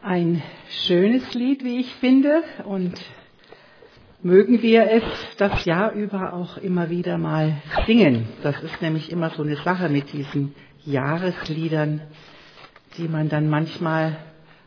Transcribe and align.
Ein 0.00 0.44
schönes 0.86 1.34
Lied, 1.34 1.64
wie 1.64 1.80
ich 1.80 1.92
finde, 1.96 2.44
und 2.64 2.94
mögen 4.22 4.62
wir 4.62 4.88
es 4.92 5.02
das 5.38 5.64
Jahr 5.64 5.90
über 5.90 6.34
auch 6.34 6.56
immer 6.56 6.88
wieder 6.88 7.18
mal 7.18 7.60
singen. 7.84 8.28
Das 8.44 8.62
ist 8.62 8.80
nämlich 8.80 9.10
immer 9.10 9.30
so 9.30 9.42
eine 9.42 9.56
Sache 9.56 9.88
mit 9.88 10.12
diesen 10.12 10.54
Jahresliedern, 10.84 12.00
die 12.96 13.08
man 13.08 13.28
dann 13.28 13.50
manchmal 13.50 14.18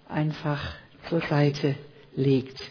einfach 0.09 0.75
zur 1.07 1.21
Seite 1.21 1.75
legt. 2.13 2.61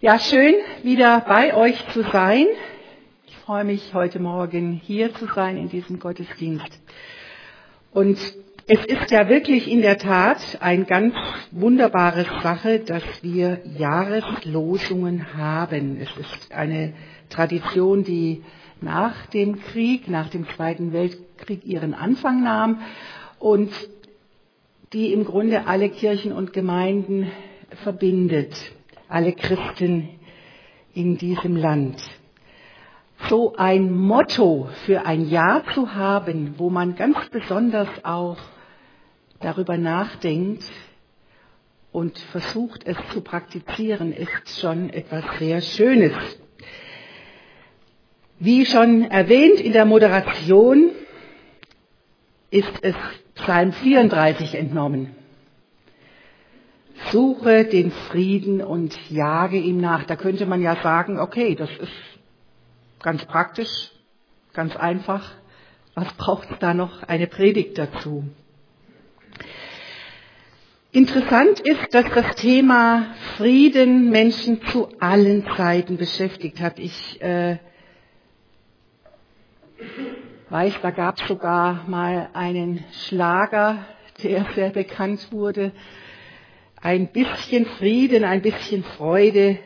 Ja, 0.00 0.18
schön 0.18 0.54
wieder 0.82 1.20
bei 1.20 1.54
euch 1.54 1.76
zu 1.92 2.02
sein. 2.04 2.46
Ich 3.26 3.36
freue 3.36 3.64
mich 3.64 3.92
heute 3.92 4.20
Morgen 4.20 4.72
hier 4.72 5.12
zu 5.14 5.26
sein 5.26 5.58
in 5.58 5.68
diesem 5.68 5.98
Gottesdienst. 5.98 6.80
Und 7.92 8.18
es 8.66 8.84
ist 8.84 9.10
ja 9.10 9.28
wirklich 9.28 9.70
in 9.70 9.82
der 9.82 9.98
Tat 9.98 10.58
eine 10.60 10.84
ganz 10.84 11.14
wunderbare 11.50 12.24
Sache, 12.42 12.78
dass 12.78 13.02
wir 13.22 13.60
Jahreslosungen 13.76 15.34
haben. 15.36 15.98
Es 16.00 16.16
ist 16.16 16.52
eine 16.52 16.92
Tradition, 17.28 18.04
die 18.04 18.42
nach 18.80 19.26
dem 19.26 19.60
Krieg, 19.60 20.08
nach 20.08 20.28
dem 20.28 20.46
Zweiten 20.50 20.92
Weltkrieg 20.92 21.64
ihren 21.64 21.94
Anfang 21.94 22.42
nahm 22.42 22.80
und 23.38 23.72
die 24.92 25.12
im 25.12 25.24
Grunde 25.24 25.66
alle 25.66 25.88
Kirchen 25.88 26.32
und 26.32 26.52
Gemeinden 26.52 27.30
verbindet, 27.82 28.54
alle 29.08 29.32
Christen 29.32 30.08
in 30.94 31.16
diesem 31.16 31.56
Land 31.56 31.96
so 33.28 33.54
ein 33.56 33.92
Motto 33.96 34.68
für 34.84 35.06
ein 35.06 35.28
Jahr 35.28 35.62
zu 35.74 35.94
haben, 35.94 36.54
wo 36.58 36.70
man 36.70 36.96
ganz 36.96 37.16
besonders 37.30 37.88
auch 38.04 38.36
darüber 39.42 39.76
nachdenkt 39.76 40.64
und 41.90 42.18
versucht 42.18 42.86
es 42.86 42.96
zu 43.12 43.20
praktizieren, 43.20 44.12
ist 44.12 44.60
schon 44.60 44.90
etwas 44.90 45.24
sehr 45.38 45.60
Schönes. 45.60 46.12
Wie 48.38 48.66
schon 48.66 49.10
erwähnt 49.10 49.60
in 49.60 49.72
der 49.72 49.84
Moderation 49.84 50.90
ist 52.50 52.72
es 52.82 52.96
Psalm 53.34 53.72
34 53.72 54.54
entnommen. 54.54 55.14
Suche 57.10 57.64
den 57.64 57.90
Frieden 57.90 58.62
und 58.62 58.98
jage 59.10 59.58
ihm 59.58 59.78
nach. 59.78 60.04
Da 60.04 60.16
könnte 60.16 60.46
man 60.46 60.62
ja 60.62 60.76
sagen, 60.76 61.18
okay, 61.18 61.54
das 61.54 61.70
ist 61.78 61.92
Ganz 63.02 63.24
praktisch, 63.24 63.90
ganz 64.52 64.76
einfach. 64.76 65.32
Was 65.94 66.12
braucht 66.14 66.48
da 66.60 66.72
noch? 66.72 67.02
Eine 67.02 67.26
Predigt 67.26 67.76
dazu. 67.76 68.24
Interessant 70.92 71.60
ist, 71.60 71.94
dass 71.94 72.04
das 72.14 72.36
Thema 72.36 73.14
Frieden 73.36 74.10
Menschen 74.10 74.62
zu 74.66 74.88
allen 75.00 75.46
Zeiten 75.56 75.96
beschäftigt 75.96 76.60
hat. 76.60 76.78
Ich 76.78 77.20
äh, 77.22 77.56
weiß, 80.50 80.74
da 80.82 80.90
gab 80.90 81.18
es 81.18 81.26
sogar 81.28 81.88
mal 81.88 82.28
einen 82.34 82.84
Schlager, 83.06 83.86
der 84.22 84.46
sehr 84.54 84.70
bekannt 84.70 85.32
wurde. 85.32 85.72
Ein 86.80 87.08
bisschen 87.08 87.64
Frieden, 87.64 88.24
ein 88.24 88.42
bisschen 88.42 88.84
Freude 88.84 89.58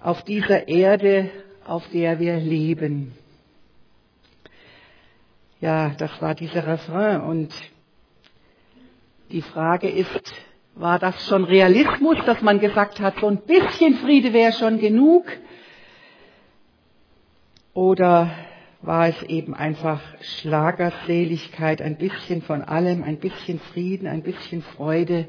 auf 0.00 0.22
dieser 0.22 0.68
Erde 0.68 1.30
auf 1.68 1.86
der 1.88 2.18
wir 2.18 2.36
leben. 2.36 3.12
Ja, 5.60 5.90
das 5.90 6.10
war 6.22 6.34
dieser 6.34 6.66
Refrain. 6.66 7.20
Und 7.20 7.52
die 9.30 9.42
Frage 9.42 9.88
ist, 9.88 10.34
war 10.74 10.98
das 10.98 11.26
schon 11.26 11.44
Realismus, 11.44 12.16
dass 12.24 12.40
man 12.40 12.60
gesagt 12.60 13.00
hat, 13.00 13.18
so 13.20 13.26
ein 13.26 13.38
bisschen 13.38 13.94
Friede 13.96 14.32
wäre 14.32 14.52
schon 14.52 14.78
genug? 14.78 15.26
Oder 17.74 18.30
war 18.80 19.08
es 19.08 19.22
eben 19.24 19.54
einfach 19.54 20.00
Schlagerseligkeit, 20.20 21.82
ein 21.82 21.96
bisschen 21.96 22.42
von 22.42 22.62
allem, 22.62 23.02
ein 23.02 23.18
bisschen 23.18 23.58
Frieden, 23.58 24.06
ein 24.06 24.22
bisschen 24.22 24.62
Freude? 24.62 25.26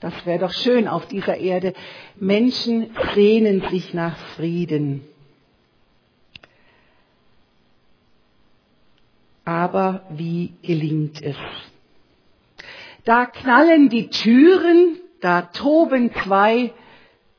Das 0.00 0.14
wäre 0.26 0.38
doch 0.38 0.52
schön 0.52 0.88
auf 0.88 1.06
dieser 1.06 1.36
Erde. 1.36 1.74
Menschen 2.16 2.90
sehnen 3.14 3.62
sich 3.70 3.92
nach 3.94 4.16
Frieden. 4.36 5.02
Aber 9.44 10.04
wie 10.10 10.54
gelingt 10.62 11.20
es? 11.22 11.36
Da 13.04 13.26
knallen 13.26 13.88
die 13.88 14.08
Türen, 14.08 14.98
da 15.20 15.42
toben 15.42 16.12
zwei 16.24 16.72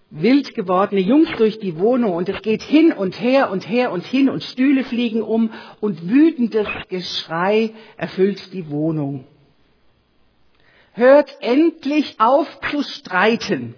wild 0.10 0.54
gewordene 0.56 1.02
Jungs 1.02 1.30
durch 1.38 1.60
die 1.60 1.78
Wohnung 1.80 2.14
und 2.14 2.28
es 2.28 2.42
geht 2.42 2.62
hin 2.62 2.92
und 2.92 3.20
her 3.20 3.50
und 3.50 3.68
her 3.68 3.92
und 3.92 4.06
hin 4.06 4.30
und 4.30 4.44
Stühle 4.44 4.84
fliegen 4.84 5.22
um 5.22 5.52
und 5.80 6.10
wütendes 6.10 6.68
Geschrei 6.90 7.72
erfüllt 7.98 8.54
die 8.54 8.70
Wohnung. 8.70 9.26
Hört 10.94 11.38
endlich 11.40 12.20
auf 12.20 12.60
zu 12.70 12.84
streiten, 12.84 13.76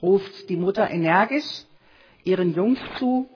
ruft 0.00 0.48
die 0.48 0.56
Mutter 0.56 0.88
energisch 0.88 1.64
ihren 2.22 2.54
Jungs 2.54 2.78
zu. 2.98 3.28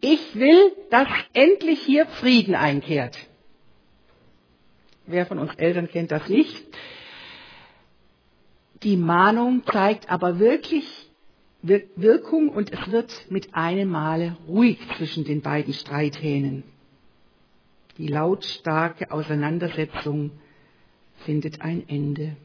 Ich 0.00 0.34
will, 0.34 0.72
dass 0.90 1.08
endlich 1.34 1.80
hier 1.82 2.06
Frieden 2.06 2.54
einkehrt. 2.54 3.18
Wer 5.06 5.26
von 5.26 5.38
uns 5.38 5.54
Eltern 5.56 5.88
kennt 5.88 6.10
das 6.10 6.28
nicht? 6.28 6.64
Die 8.82 8.96
Mahnung 8.96 9.62
zeigt 9.70 10.10
aber 10.10 10.38
wirklich 10.38 10.86
Wirkung 11.62 12.48
und 12.48 12.72
es 12.72 12.90
wird 12.90 13.30
mit 13.30 13.54
einem 13.54 13.90
Male 13.90 14.36
ruhig 14.48 14.78
zwischen 14.96 15.24
den 15.24 15.42
beiden 15.42 15.72
Streithähnen. 15.72 16.64
Die 17.98 18.08
lautstarke 18.08 19.12
Auseinandersetzung 19.12 20.32
findet 21.24 21.60
ein 21.60 21.88
Ende. 21.88 22.36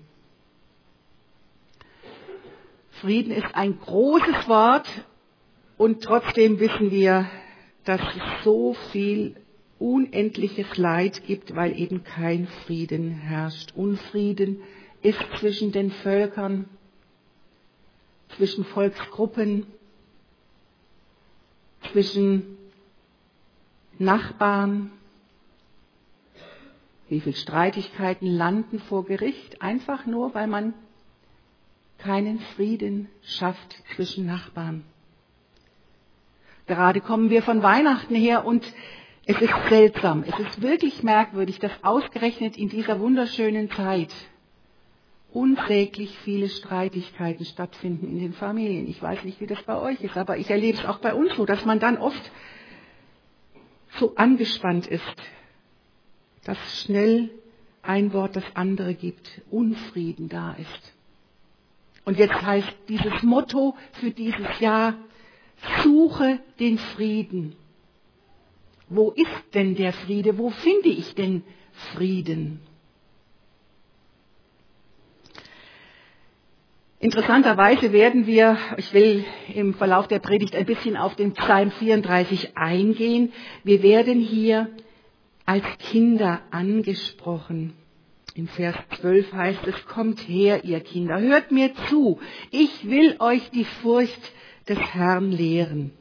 Frieden 3.01 3.31
ist 3.31 3.55
ein 3.55 3.79
großes 3.79 4.47
Wort 4.47 4.87
und 5.77 6.03
trotzdem 6.03 6.59
wissen 6.59 6.91
wir, 6.91 7.27
dass 7.85 8.01
es 8.01 8.43
so 8.43 8.75
viel 8.91 9.35
unendliches 9.79 10.77
Leid 10.77 11.25
gibt, 11.25 11.55
weil 11.55 11.77
eben 11.77 12.03
kein 12.03 12.47
Frieden 12.65 13.11
herrscht. 13.11 13.73
Unfrieden 13.75 14.61
ist 15.01 15.19
zwischen 15.39 15.71
den 15.71 15.91
Völkern, 15.91 16.65
zwischen 18.35 18.65
Volksgruppen, 18.65 19.67
zwischen 21.91 22.57
Nachbarn. 23.99 24.91
Wie 27.09 27.21
viele 27.21 27.35
Streitigkeiten 27.35 28.27
landen 28.27 28.79
vor 28.79 29.05
Gericht, 29.05 29.61
einfach 29.61 30.05
nur, 30.05 30.33
weil 30.33 30.47
man 30.47 30.73
keinen 31.97 32.39
Frieden 32.39 33.07
schafft 33.23 33.81
zwischen 33.95 34.25
Nachbarn. 34.25 34.83
Gerade 36.67 36.99
kommen 36.99 37.29
wir 37.29 37.41
von 37.43 37.63
Weihnachten 37.63 38.13
her 38.13 38.45
und 38.45 38.65
es 39.29 39.41
ist 39.41 39.53
seltsam, 39.67 40.23
es 40.25 40.39
ist 40.39 40.61
wirklich 40.61 41.03
merkwürdig, 41.03 41.59
dass 41.59 41.71
ausgerechnet 41.83 42.55
in 42.55 42.69
dieser 42.69 43.01
wunderschönen 43.01 43.69
Zeit 43.69 44.13
unsäglich 45.33 46.17
viele 46.19 46.47
Streitigkeiten 46.47 47.43
stattfinden 47.43 48.07
in 48.07 48.19
den 48.19 48.31
Familien. 48.31 48.87
Ich 48.87 49.01
weiß 49.01 49.25
nicht, 49.25 49.41
wie 49.41 49.47
das 49.47 49.61
bei 49.63 49.77
euch 49.77 50.01
ist, 50.01 50.15
aber 50.15 50.37
ich 50.37 50.49
erlebe 50.49 50.77
es 50.77 50.85
auch 50.85 50.99
bei 50.99 51.13
uns 51.13 51.35
so, 51.35 51.45
dass 51.45 51.65
man 51.65 51.81
dann 51.81 51.97
oft 51.97 52.31
so 53.97 54.15
angespannt 54.15 54.87
ist, 54.87 55.03
dass 56.45 56.57
schnell 56.81 57.29
ein 57.81 58.13
Wort 58.13 58.37
das 58.37 58.45
andere 58.53 58.93
gibt, 58.93 59.41
Unfrieden 59.51 60.29
da 60.29 60.53
ist. 60.53 60.93
Und 62.05 62.17
jetzt 62.17 62.41
heißt 62.41 62.73
dieses 62.87 63.23
Motto 63.23 63.75
für 63.91 64.11
dieses 64.11 64.61
Jahr, 64.61 64.93
suche 65.83 66.39
den 66.61 66.77
Frieden. 66.77 67.57
Wo 68.89 69.11
ist 69.11 69.53
denn 69.53 69.75
der 69.75 69.93
Friede? 69.93 70.37
Wo 70.37 70.49
finde 70.49 70.89
ich 70.89 71.13
denn 71.15 71.43
Frieden? 71.93 72.61
Interessanterweise 76.99 77.93
werden 77.93 78.25
wir, 78.25 78.57
ich 78.77 78.91
will 78.91 79.23
im 79.53 79.75
Verlauf 79.75 80.07
der 80.07 80.17
Predigt 80.17 80.55
ein 80.55 80.65
bisschen 80.65 80.97
auf 80.97 81.15
den 81.15 81.33
Psalm 81.33 81.69
34 81.69 82.57
eingehen. 82.57 83.33
Wir 83.63 83.83
werden 83.83 84.19
hier 84.19 84.69
als 85.45 85.63
Kinder 85.77 86.41
angesprochen. 86.49 87.73
In 88.33 88.47
Vers 88.47 88.75
12 88.99 89.31
heißt 89.31 89.67
es, 89.67 89.85
kommt 89.85 90.27
her, 90.27 90.63
ihr 90.63 90.79
Kinder, 90.79 91.19
hört 91.19 91.51
mir 91.51 91.73
zu, 91.87 92.19
ich 92.51 92.87
will 92.87 93.15
euch 93.19 93.49
die 93.51 93.65
Furcht 93.65 94.31
des 94.67 94.79
Herrn 94.79 95.31
lehren. 95.31 95.96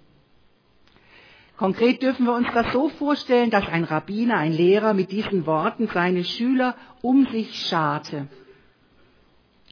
Konkret 1.56 2.02
dürfen 2.02 2.26
wir 2.26 2.34
uns 2.34 2.48
das 2.52 2.70
so 2.72 2.90
vorstellen, 2.90 3.50
dass 3.50 3.66
ein 3.66 3.84
Rabbiner, 3.84 4.36
ein 4.36 4.52
Lehrer 4.52 4.92
mit 4.92 5.10
diesen 5.10 5.46
Worten 5.46 5.88
seine 5.88 6.22
Schüler 6.22 6.76
um 7.00 7.26
sich 7.28 7.66
scharte. 7.66 8.28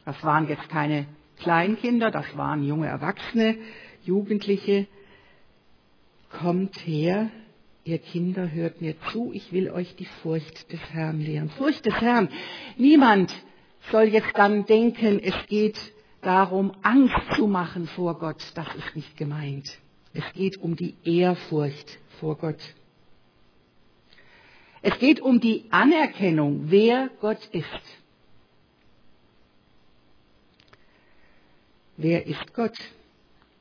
Das 0.03 0.23
waren 0.23 0.47
jetzt 0.47 0.67
keine 0.69 1.05
Kleinkinder, 1.37 2.09
das 2.09 2.25
waren 2.37 2.63
junge 2.63 2.87
Erwachsene, 2.87 3.57
Jugendliche, 4.03 4.87
kommt 6.29 6.75
her, 6.85 7.29
ihr 7.83 7.99
Kinder, 7.99 8.51
hört 8.51 8.81
mir 8.81 8.95
zu, 9.11 9.31
ich 9.33 9.51
will 9.51 9.69
euch 9.69 9.95
die 9.95 10.05
Furcht 10.05 10.71
des 10.71 10.81
Herrn 10.91 11.19
lehren. 11.19 11.49
Furcht 11.49 11.85
des 11.85 12.01
Herrn. 12.01 12.29
Niemand 12.77 13.33
soll 13.91 14.05
jetzt 14.05 14.35
dann 14.35 14.65
denken, 14.65 15.19
es 15.19 15.35
geht 15.47 15.79
darum, 16.21 16.73
Angst 16.81 17.15
zu 17.35 17.47
machen 17.47 17.87
vor 17.87 18.17
Gott. 18.17 18.43
Das 18.55 18.67
ist 18.75 18.95
nicht 18.95 19.15
gemeint. 19.17 19.79
Es 20.15 20.23
geht 20.33 20.57
um 20.57 20.77
die 20.77 20.95
Ehrfurcht 21.03 21.99
vor 22.21 22.37
Gott. 22.37 22.61
Es 24.81 24.97
geht 24.99 25.19
um 25.19 25.41
die 25.41 25.65
Anerkennung, 25.71 26.71
wer 26.71 27.09
Gott 27.19 27.45
ist. 27.51 27.67
Wer 31.97 32.27
ist 32.27 32.53
Gott? 32.53 32.77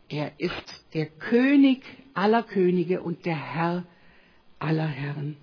Er 0.08 0.32
ist 0.38 0.84
der 0.94 1.06
König 1.06 1.82
aller 2.14 2.44
Könige 2.44 3.02
und 3.02 3.26
der 3.26 3.54
Herr 3.54 3.84
aller 4.60 4.86
Herren. 4.86 5.36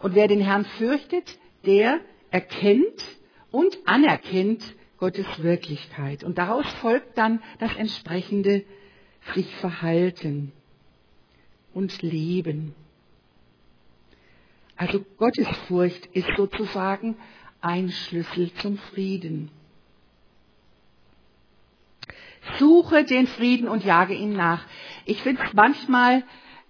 Und 0.00 0.14
wer 0.14 0.28
den 0.28 0.40
Herrn 0.40 0.64
fürchtet, 0.64 1.38
der 1.66 2.00
erkennt 2.30 3.04
und 3.50 3.76
anerkennt 3.84 4.62
Gottes 4.96 5.26
Wirklichkeit. 5.42 6.24
Und 6.24 6.38
daraus 6.38 6.66
folgt 6.80 7.18
dann 7.18 7.42
das 7.58 7.76
entsprechende 7.76 8.64
sich 9.34 9.54
verhalten 9.56 10.52
und 11.74 12.02
leben. 12.02 12.74
Also 14.76 15.04
Gottesfurcht 15.16 16.06
ist 16.12 16.28
sozusagen 16.36 17.16
ein 17.60 17.90
Schlüssel 17.90 18.52
zum 18.54 18.78
Frieden. 18.78 19.50
Suche 22.58 23.04
den 23.04 23.26
Frieden 23.26 23.68
und 23.68 23.84
jage 23.84 24.14
ihm 24.14 24.32
nach. 24.32 24.64
Ich 25.04 25.22
finde 25.22 25.42
es 25.44 25.52
manchmal 25.52 26.22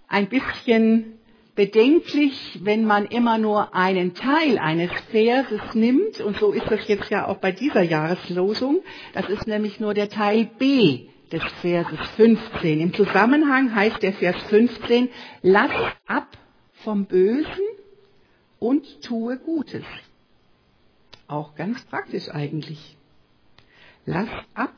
ein 0.07 0.27
bisschen 0.27 1.19
bedenklich, 1.55 2.59
wenn 2.63 2.85
man 2.85 3.05
immer 3.05 3.37
nur 3.37 3.75
einen 3.75 4.15
Teil 4.15 4.57
eines 4.57 4.91
Verses 5.11 5.61
nimmt, 5.73 6.19
und 6.21 6.37
so 6.37 6.51
ist 6.51 6.69
das 6.69 6.87
jetzt 6.87 7.09
ja 7.09 7.27
auch 7.27 7.37
bei 7.37 7.51
dieser 7.51 7.81
Jahreslosung, 7.81 8.81
das 9.13 9.29
ist 9.29 9.45
nämlich 9.45 9.79
nur 9.79 9.93
der 9.93 10.09
Teil 10.09 10.49
B 10.57 11.09
des 11.31 11.43
Verses 11.61 11.99
15. 12.15 12.79
Im 12.79 12.93
Zusammenhang 12.93 13.73
heißt 13.73 14.01
der 14.01 14.13
Vers 14.13 14.41
15, 14.49 15.09
lass 15.41 15.71
ab 16.05 16.37
vom 16.83 17.05
Bösen 17.05 17.65
und 18.59 19.01
tue 19.01 19.37
Gutes. 19.37 19.83
Auch 21.27 21.55
ganz 21.55 21.83
praktisch 21.85 22.29
eigentlich. 22.29 22.97
Lass 24.05 24.29
ab 24.53 24.73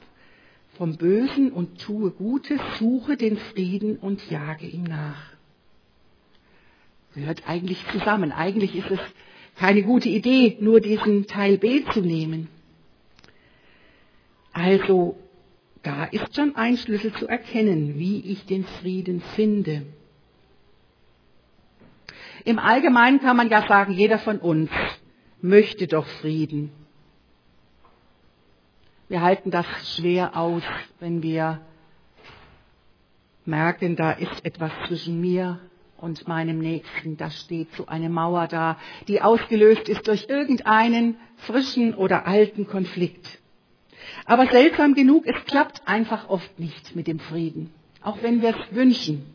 vom 0.77 0.97
Bösen 0.97 1.51
und 1.51 1.79
tue 1.79 2.11
Gutes, 2.11 2.59
suche 2.79 3.15
den 3.15 3.37
Frieden 3.37 3.97
und 3.97 4.29
jage 4.29 4.65
ihm 4.65 4.83
nach. 4.83 5.31
Gehört 7.13 7.43
eigentlich 7.47 7.85
zusammen. 7.91 8.31
Eigentlich 8.31 8.75
ist 8.75 8.89
es 8.89 8.99
keine 9.55 9.83
gute 9.83 10.09
Idee, 10.09 10.57
nur 10.59 10.79
diesen 10.79 11.27
Teil 11.27 11.57
B 11.57 11.83
zu 11.93 12.01
nehmen. 12.01 12.47
Also, 14.53 15.17
da 15.83 16.05
ist 16.05 16.35
schon 16.35 16.55
ein 16.55 16.77
Schlüssel 16.77 17.13
zu 17.13 17.27
erkennen, 17.27 17.97
wie 17.97 18.19
ich 18.19 18.45
den 18.45 18.65
Frieden 18.65 19.21
finde. 19.35 19.85
Im 22.45 22.59
Allgemeinen 22.59 23.19
kann 23.19 23.37
man 23.37 23.49
ja 23.49 23.67
sagen, 23.67 23.93
jeder 23.93 24.19
von 24.19 24.39
uns 24.39 24.69
möchte 25.41 25.87
doch 25.87 26.05
Frieden. 26.05 26.71
Wir 29.09 29.21
halten 29.21 29.51
das 29.51 29.65
schwer 29.95 30.37
aus, 30.37 30.63
wenn 30.99 31.21
wir 31.21 31.61
merken, 33.45 33.95
da 33.95 34.11
ist 34.11 34.45
etwas 34.45 34.71
zwischen 34.87 35.19
mir 35.19 35.59
und 35.97 36.27
meinem 36.27 36.59
Nächsten. 36.59 37.17
Da 37.17 37.29
steht 37.29 37.73
so 37.75 37.87
eine 37.87 38.09
Mauer 38.09 38.47
da, 38.47 38.77
die 39.07 39.21
ausgelöst 39.21 39.89
ist 39.89 40.07
durch 40.07 40.27
irgendeinen 40.29 41.17
frischen 41.37 41.93
oder 41.93 42.25
alten 42.25 42.67
Konflikt. 42.67 43.40
Aber 44.25 44.47
seltsam 44.47 44.93
genug, 44.93 45.25
es 45.25 45.45
klappt 45.45 45.87
einfach 45.87 46.29
oft 46.29 46.59
nicht 46.59 46.95
mit 46.95 47.07
dem 47.07 47.19
Frieden, 47.19 47.71
auch 48.01 48.21
wenn 48.21 48.41
wir 48.41 48.55
es 48.55 48.75
wünschen. 48.75 49.25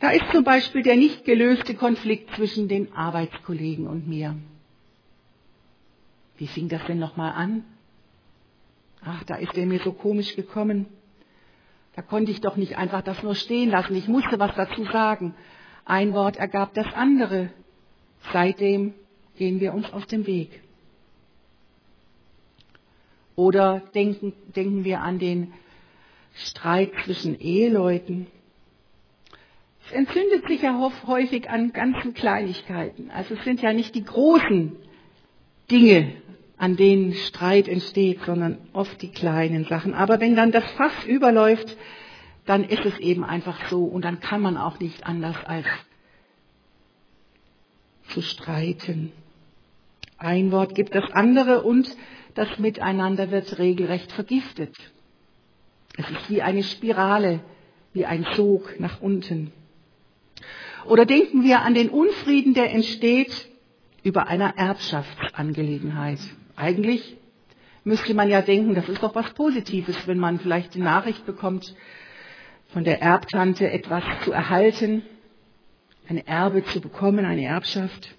Da 0.00 0.10
ist 0.10 0.30
zum 0.32 0.44
Beispiel 0.44 0.82
der 0.82 0.96
nicht 0.96 1.24
gelöste 1.24 1.74
Konflikt 1.74 2.34
zwischen 2.34 2.68
den 2.68 2.92
Arbeitskollegen 2.92 3.86
und 3.86 4.08
mir. 4.08 4.36
Wie 6.36 6.48
fing 6.48 6.68
das 6.68 6.84
denn 6.86 6.98
nochmal 6.98 7.32
an? 7.32 7.64
Ach, 9.04 9.22
da 9.24 9.36
ist 9.36 9.56
er 9.56 9.66
mir 9.66 9.80
so 9.80 9.92
komisch 9.92 10.34
gekommen. 10.34 10.86
Da 11.94 12.02
konnte 12.02 12.32
ich 12.32 12.40
doch 12.40 12.56
nicht 12.56 12.78
einfach 12.78 13.02
das 13.02 13.22
nur 13.22 13.34
stehen 13.34 13.70
lassen. 13.70 13.94
Ich 13.94 14.08
musste 14.08 14.38
was 14.38 14.54
dazu 14.54 14.84
sagen. 14.86 15.34
Ein 15.84 16.14
Wort 16.14 16.36
ergab 16.36 16.74
das 16.74 16.92
andere. 16.94 17.50
Seitdem 18.32 18.94
gehen 19.36 19.60
wir 19.60 19.74
uns 19.74 19.92
aus 19.92 20.06
dem 20.06 20.26
Weg. 20.26 20.62
Oder 23.36 23.82
denken, 23.94 24.32
denken 24.54 24.84
wir 24.84 25.00
an 25.00 25.18
den 25.18 25.52
Streit 26.34 26.92
zwischen 27.04 27.38
Eheleuten. 27.38 28.26
Es 29.86 29.92
entzündet 29.92 30.46
sich 30.46 30.62
ja 30.62 30.92
häufig 31.06 31.50
an 31.50 31.72
ganzen 31.72 32.14
Kleinigkeiten. 32.14 33.10
Also 33.10 33.34
es 33.34 33.44
sind 33.44 33.60
ja 33.62 33.72
nicht 33.72 33.94
die 33.94 34.04
großen 34.04 34.76
Dinge, 35.70 36.12
an 36.56 36.76
denen 36.76 37.14
Streit 37.14 37.68
entsteht, 37.68 38.20
sondern 38.24 38.58
oft 38.72 39.02
die 39.02 39.10
kleinen 39.10 39.64
Sachen. 39.64 39.94
Aber 39.94 40.20
wenn 40.20 40.36
dann 40.36 40.52
das 40.52 40.64
Fass 40.72 41.04
überläuft, 41.06 41.76
dann 42.46 42.64
ist 42.64 42.84
es 42.84 42.98
eben 42.98 43.24
einfach 43.24 43.68
so 43.68 43.84
und 43.84 44.04
dann 44.04 44.20
kann 44.20 44.40
man 44.40 44.56
auch 44.56 44.78
nicht 44.78 45.04
anders 45.06 45.36
als 45.44 45.66
zu 48.08 48.22
streiten. 48.22 49.12
Ein 50.18 50.52
Wort 50.52 50.74
gibt 50.74 50.94
das 50.94 51.10
andere 51.12 51.62
und 51.62 51.96
das 52.34 52.58
Miteinander 52.58 53.30
wird 53.30 53.58
regelrecht 53.58 54.12
vergiftet. 54.12 54.74
Es 55.96 56.08
ist 56.08 56.30
wie 56.30 56.42
eine 56.42 56.62
Spirale, 56.62 57.40
wie 57.92 58.06
ein 58.06 58.26
Sog 58.34 58.80
nach 58.80 59.00
unten. 59.00 59.52
Oder 60.86 61.04
denken 61.04 61.44
wir 61.44 61.60
an 61.60 61.74
den 61.74 61.90
Unfrieden, 61.90 62.54
der 62.54 62.72
entsteht 62.72 63.48
über 64.02 64.26
einer 64.26 64.56
Erbschaftsangelegenheit. 64.56 66.18
Eigentlich 66.56 67.16
müsste 67.84 68.14
man 68.14 68.28
ja 68.28 68.42
denken, 68.42 68.74
das 68.74 68.88
ist 68.88 69.02
doch 69.02 69.14
was 69.14 69.32
Positives, 69.34 70.06
wenn 70.06 70.18
man 70.18 70.40
vielleicht 70.40 70.74
die 70.74 70.80
Nachricht 70.80 71.26
bekommt, 71.26 71.74
von 72.68 72.84
der 72.84 73.02
Erbtante 73.02 73.70
etwas 73.70 74.02
zu 74.24 74.32
erhalten, 74.32 75.02
eine 76.08 76.26
Erbe 76.26 76.64
zu 76.64 76.80
bekommen, 76.80 77.24
eine 77.24 77.44
Erbschaft. 77.44 78.14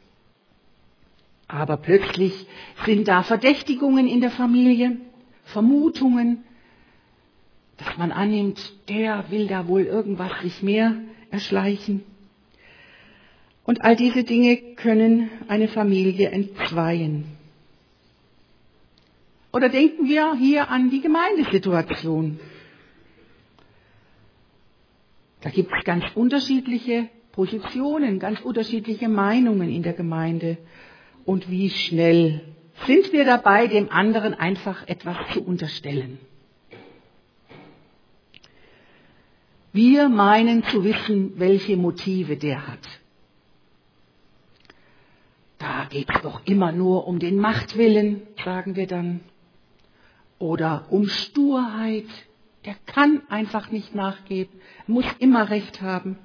Aber 1.48 1.78
plötzlich 1.78 2.48
sind 2.86 3.08
da 3.08 3.24
Verdächtigungen 3.24 4.08
in 4.08 4.22
der 4.22 4.32
Familie, 4.32 4.98
Vermutungen, 5.46 6.44
dass 7.78 7.98
man 7.98 8.12
annimmt, 8.12 8.74
der 8.90 9.30
will 9.30 9.48
da 9.48 9.68
wohl 9.68 9.84
irgendwas 9.84 10.32
sich 10.42 10.64
mehr 10.64 10.96
erschleichen. 11.32 12.04
Und 13.66 13.84
all 13.84 13.96
diese 13.96 14.24
Dinge 14.24 14.58
können 14.76 15.30
eine 15.48 15.68
Familie 15.68 16.30
entzweien. 16.30 17.26
Oder 19.52 19.70
denken 19.70 20.08
wir 20.08 20.36
hier 20.36 20.70
an 20.70 20.90
die 20.90 21.02
Gemeindesituation. 21.02 22.40
Da 25.42 25.50
gibt 25.50 25.72
es 25.78 25.84
ganz 25.84 26.06
unterschiedliche 26.16 27.10
Positionen, 27.32 28.20
ganz 28.20 28.42
unterschiedliche 28.42 29.10
Meinungen 29.10 29.70
in 29.70 29.84
der 29.84 29.94
Gemeinde. 29.94 30.58
Und 31.26 31.50
wie 31.50 31.70
schnell 31.70 32.42
sind 32.86 33.14
wir 33.14 33.26
dabei, 33.26 33.68
dem 33.68 33.90
anderen 33.90 34.34
einfach 34.34 34.88
etwas 34.88 35.18
zu 35.34 35.44
unterstellen? 35.44 36.20
Wir 39.72 40.08
meinen 40.08 40.64
zu 40.66 40.84
wissen, 40.84 41.40
welche 41.40 41.78
Motive 41.78 42.38
der 42.38 42.68
hat. 42.68 42.88
Da 45.58 45.86
geht 45.86 46.10
es 46.14 46.22
doch 46.22 46.42
immer 46.46 46.72
nur 46.72 47.08
um 47.08 47.20
den 47.20 47.38
Machtwillen, 47.38 48.22
sagen 48.44 48.76
wir 48.76 48.86
dann 48.86 49.22
oder 50.38 50.88
um 50.90 51.08
Sturheit. 51.08 52.06
Der 52.66 52.76
kann 52.86 53.22
einfach 53.30 53.72
nicht 53.72 53.96
nachgeben, 53.96 54.60
muss 54.88 55.06
immer 55.20 55.50
Recht 55.50 55.82
haben. 55.82 56.18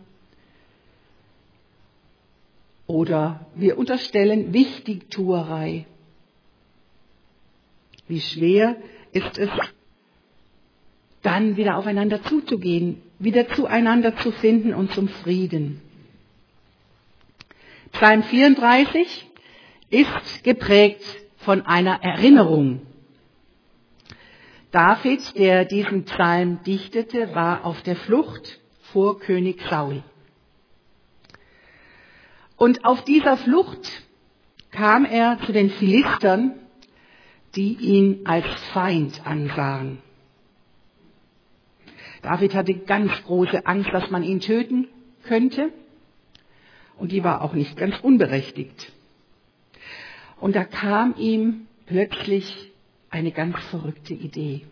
Oder 2.88 3.46
wir 3.54 3.78
unterstellen 3.78 4.52
Wichtigtuerei. 4.52 5.86
Wie 8.08 8.20
schwer 8.20 8.74
ist 9.12 9.38
es, 9.38 9.50
dann 11.22 11.56
wieder 11.56 11.76
aufeinander 11.76 12.22
zuzugehen, 12.24 13.00
wieder 13.20 13.48
zueinander 13.50 14.16
zu 14.16 14.32
finden 14.32 14.74
und 14.74 14.90
zum 14.92 15.06
Frieden. 15.08 15.80
Psalm 17.92 18.24
34 18.24 19.30
ist 19.90 20.42
geprägt 20.42 21.04
von 21.36 21.64
einer 21.64 22.02
Erinnerung 22.02 22.80
David, 24.70 25.34
der 25.38 25.64
diesen 25.64 26.04
Psalm 26.04 26.62
dichtete, 26.62 27.34
war 27.34 27.64
auf 27.64 27.80
der 27.82 27.96
Flucht 27.96 28.60
vor 28.92 29.18
König 29.18 29.62
Saul. 29.70 30.02
Und 32.58 32.84
auf 32.84 33.04
dieser 33.04 33.36
Flucht 33.36 34.02
kam 34.72 35.04
er 35.04 35.38
zu 35.46 35.52
den 35.52 35.70
Philistern, 35.70 36.54
die 37.54 37.74
ihn 37.74 38.26
als 38.26 38.46
Feind 38.72 39.24
ansahen. 39.24 39.98
David 42.22 42.54
hatte 42.54 42.74
ganz 42.74 43.12
große 43.24 43.64
Angst, 43.64 43.90
dass 43.92 44.10
man 44.10 44.24
ihn 44.24 44.40
töten 44.40 44.88
könnte. 45.22 45.72
Und 46.98 47.12
die 47.12 47.22
war 47.22 47.42
auch 47.42 47.52
nicht 47.52 47.76
ganz 47.76 47.94
unberechtigt. 48.00 48.92
Und 50.40 50.56
da 50.56 50.64
kam 50.64 51.14
ihm 51.16 51.68
plötzlich 51.86 52.72
eine 53.08 53.30
ganz 53.30 53.56
verrückte 53.70 54.14
Idee, 54.14 54.66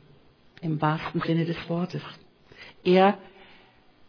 im 0.60 0.82
wahrsten 0.82 1.20
Sinne 1.20 1.44
des 1.44 1.56
Wortes. 1.68 2.02
Er 2.84 3.18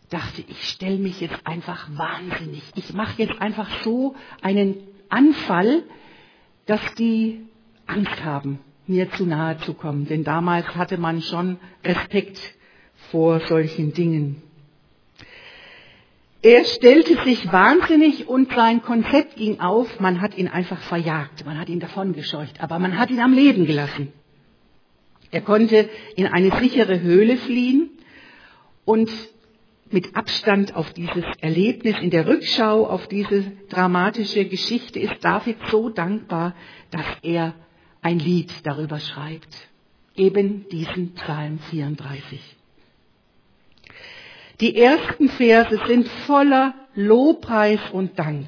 dachte, 0.10 0.44
ich 0.48 0.70
stelle 0.70 0.98
mich 0.98 1.20
jetzt 1.20 1.40
einfach 1.46 1.88
wahnsinnig. 1.96 2.64
Ich 2.76 2.94
mache 2.94 3.22
jetzt 3.22 3.42
einfach 3.42 3.70
so 3.84 4.16
einen 4.42 4.76
Anfall, 5.10 5.84
dass 6.66 6.82
die 6.96 7.42
Angst 7.86 8.24
haben, 8.24 8.60
mir 8.86 9.10
zu 9.12 9.26
nahe 9.26 9.58
zu 9.60 9.74
kommen. 9.74 10.08
Denn 10.08 10.24
damals 10.24 10.68
hatte 10.76 10.98
man 10.98 11.22
schon 11.22 11.58
Respekt 11.84 12.40
vor 13.12 13.40
solchen 13.42 13.94
Dingen. 13.94 14.42
Er 16.42 16.64
stellte 16.66 17.22
sich 17.24 17.52
wahnsinnig 17.52 18.28
und 18.28 18.54
sein 18.54 18.82
Konzept 18.82 19.38
ging 19.38 19.60
auf, 19.60 20.00
man 20.00 20.22
hat 20.22 20.38
ihn 20.38 20.48
einfach 20.48 20.80
verjagt, 20.82 21.46
man 21.46 21.60
hat 21.60 21.68
ihn 21.68 21.80
davongescheucht, 21.80 22.62
aber 22.62 22.80
man 22.80 22.98
hat 22.98 23.10
ihn 23.10 23.20
am 23.20 23.34
Leben 23.34 23.66
gelassen. 23.66 24.14
Er 25.32 25.42
konnte 25.42 25.90
in 26.16 26.28
eine 26.28 26.56
sichere 26.60 27.02
Höhle 27.02 27.38
fliehen 27.38 27.90
und 28.86 29.10
mit 29.91 30.15
Abstand 30.15 30.75
auf 30.75 30.94
dieses 30.94 31.25
Erlebnis 31.39 31.96
in 32.00 32.10
der 32.10 32.27
Rückschau, 32.27 32.86
auf 32.86 33.08
diese 33.08 33.51
dramatische 33.70 34.46
Geschichte 34.46 35.00
ist 35.00 35.24
David 35.24 35.58
so 35.70 35.89
dankbar, 35.89 36.53
dass 36.91 37.06
er 37.22 37.53
ein 38.01 38.20
Lied 38.20 38.51
darüber 38.63 39.00
schreibt. 39.00 39.70
Eben 40.15 40.67
diesen 40.70 41.13
Psalm 41.15 41.60
34. 41.70 42.39
Die 44.60 44.75
ersten 44.75 45.29
Verse 45.29 45.79
sind 45.86 46.08
voller 46.25 46.74
Lobpreis 46.96 47.79
und 47.91 48.17
Dank. 48.17 48.48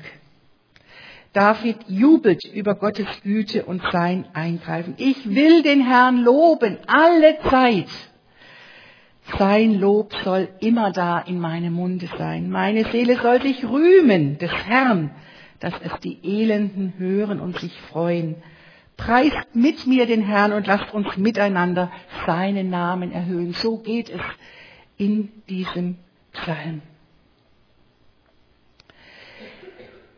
David 1.34 1.77
jubelt 1.88 2.43
über 2.46 2.74
Gottes 2.74 3.08
Güte 3.22 3.65
und 3.65 3.84
sein 3.91 4.25
Eingreifen. 4.34 4.96
Ich 4.98 5.29
will 5.29 5.62
den 5.62 5.86
Herrn 5.86 6.24
loben, 6.24 6.79
alle 6.88 7.38
Zeit. 7.50 7.88
Sein 9.38 9.80
Lob 9.80 10.14
soll 10.24 10.50
immer 10.60 10.92
da 10.92 11.20
in 11.20 11.40
meinem 11.40 11.74
Munde 11.74 12.10
sein. 12.18 12.50
Meine 12.50 12.86
Seele 12.86 13.18
soll 13.22 13.42
sich 13.42 13.64
rühmen 13.64 14.38
des 14.38 14.52
Herrn, 14.52 15.12
dass 15.60 15.74
es 15.82 15.92
die 16.02 16.20
Elenden 16.24 16.94
hören 16.98 17.40
und 17.40 17.58
sich 17.60 17.74
freuen. 17.92 18.36
Preist 18.98 19.54
mit 19.54 19.88
mir 19.88 20.06
den 20.06 20.22
Herrn 20.22 20.52
und 20.52 20.68
lasst 20.68 20.94
uns 20.94 21.16
miteinander 21.16 21.92
seinen 22.26 22.70
Namen 22.70 23.12
erhöhen. 23.12 23.54
So 23.54 23.78
geht 23.78 24.10
es 24.10 24.22
in 24.98 25.30
diesem 25.48 25.98
Psalm. 26.34 26.82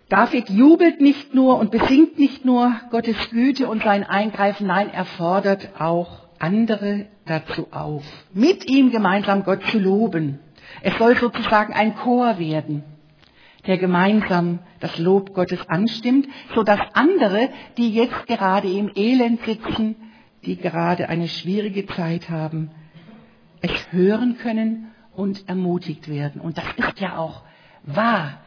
David 0.09 0.49
jubelt 0.49 0.99
nicht 0.99 1.33
nur 1.33 1.57
und 1.57 1.71
besingt 1.71 2.19
nicht 2.19 2.43
nur 2.43 2.75
Gottes 2.89 3.29
Güte 3.29 3.69
und 3.69 3.83
sein 3.83 4.03
Eingreifen, 4.03 4.67
nein, 4.67 4.89
er 4.89 5.05
fordert 5.05 5.69
auch 5.79 6.25
andere 6.41 7.07
dazu 7.25 7.67
auf, 7.71 8.03
mit 8.33 8.69
ihm 8.69 8.91
gemeinsam 8.91 9.43
Gott 9.43 9.63
zu 9.67 9.79
loben. 9.79 10.39
Es 10.81 10.97
soll 10.97 11.15
sozusagen 11.17 11.73
ein 11.73 11.95
Chor 11.95 12.39
werden, 12.39 12.83
der 13.67 13.77
gemeinsam 13.77 14.59
das 14.79 14.97
Lob 14.97 15.33
Gottes 15.33 15.67
anstimmt, 15.69 16.27
so 16.55 16.63
dass 16.63 16.79
andere, 16.93 17.49
die 17.77 17.93
jetzt 17.93 18.25
gerade 18.27 18.69
im 18.71 18.91
Elend 18.95 19.43
sitzen, 19.45 19.95
die 20.45 20.57
gerade 20.57 21.09
eine 21.09 21.27
schwierige 21.27 21.85
Zeit 21.85 22.29
haben, 22.29 22.71
es 23.61 23.71
hören 23.91 24.37
können 24.37 24.87
und 25.13 25.47
ermutigt 25.47 26.07
werden. 26.07 26.41
Und 26.41 26.57
das 26.57 26.65
ist 26.77 26.99
ja 26.99 27.17
auch 27.17 27.43
wahr. 27.83 28.39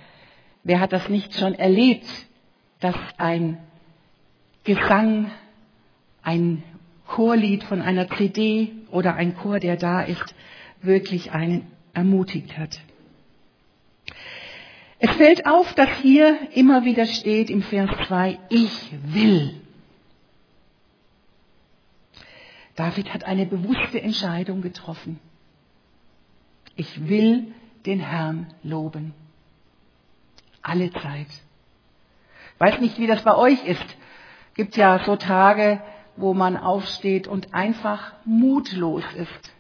Wer 0.65 0.81
hat 0.81 0.93
das 0.93 1.09
nicht 1.09 1.35
schon 1.35 1.55
erlebt, 1.55 2.07
dass 2.81 2.97
ein 3.19 3.59
Gesang, 4.65 5.31
ein 6.23 6.63
Chorlied 7.15 7.63
von 7.63 7.81
einer 7.81 8.09
CD 8.09 8.73
oder 8.91 9.15
ein 9.15 9.37
Chor, 9.37 9.61
der 9.61 9.77
da 9.77 10.03
ist, 10.03 10.35
wirklich 10.83 11.31
einen 11.31 11.71
ermutigt 11.93 12.59
hat. 12.59 12.81
Es 14.99 15.13
fällt 15.13 15.47
auf, 15.47 15.73
dass 15.75 15.91
hier 16.03 16.37
immer 16.55 16.85
wieder 16.85 17.07
steht 17.07 17.51
im 17.51 17.63
Vers 17.63 17.91
2, 18.09 18.41
ich 18.49 18.91
will. 19.05 19.55
David 22.75 23.15
hat 23.15 23.23
eine 23.23 23.47
bewusste 23.47 24.03
Entscheidung 24.03 24.61
getroffen. 24.61 25.21
Ich 26.75 27.09
will 27.09 27.47
den 27.87 28.01
Herrn 28.01 28.53
loben. 28.65 29.15
Alle 30.63 30.91
Zeit. 30.91 31.29
Weiß 32.59 32.81
nicht, 32.81 32.99
wie 32.99 33.07
das 33.07 33.23
bei 33.23 33.37
euch 33.37 33.65
ist. 33.65 33.87
Gibt 34.55 34.77
ja 34.77 34.99
so 35.05 35.15
Tage, 35.15 35.81
wo 36.17 36.35
man 36.35 36.57
aufsteht 36.57 37.27
und 37.27 37.55
einfach 37.55 38.13
mutlos 38.25 39.05
ist. 39.17 39.53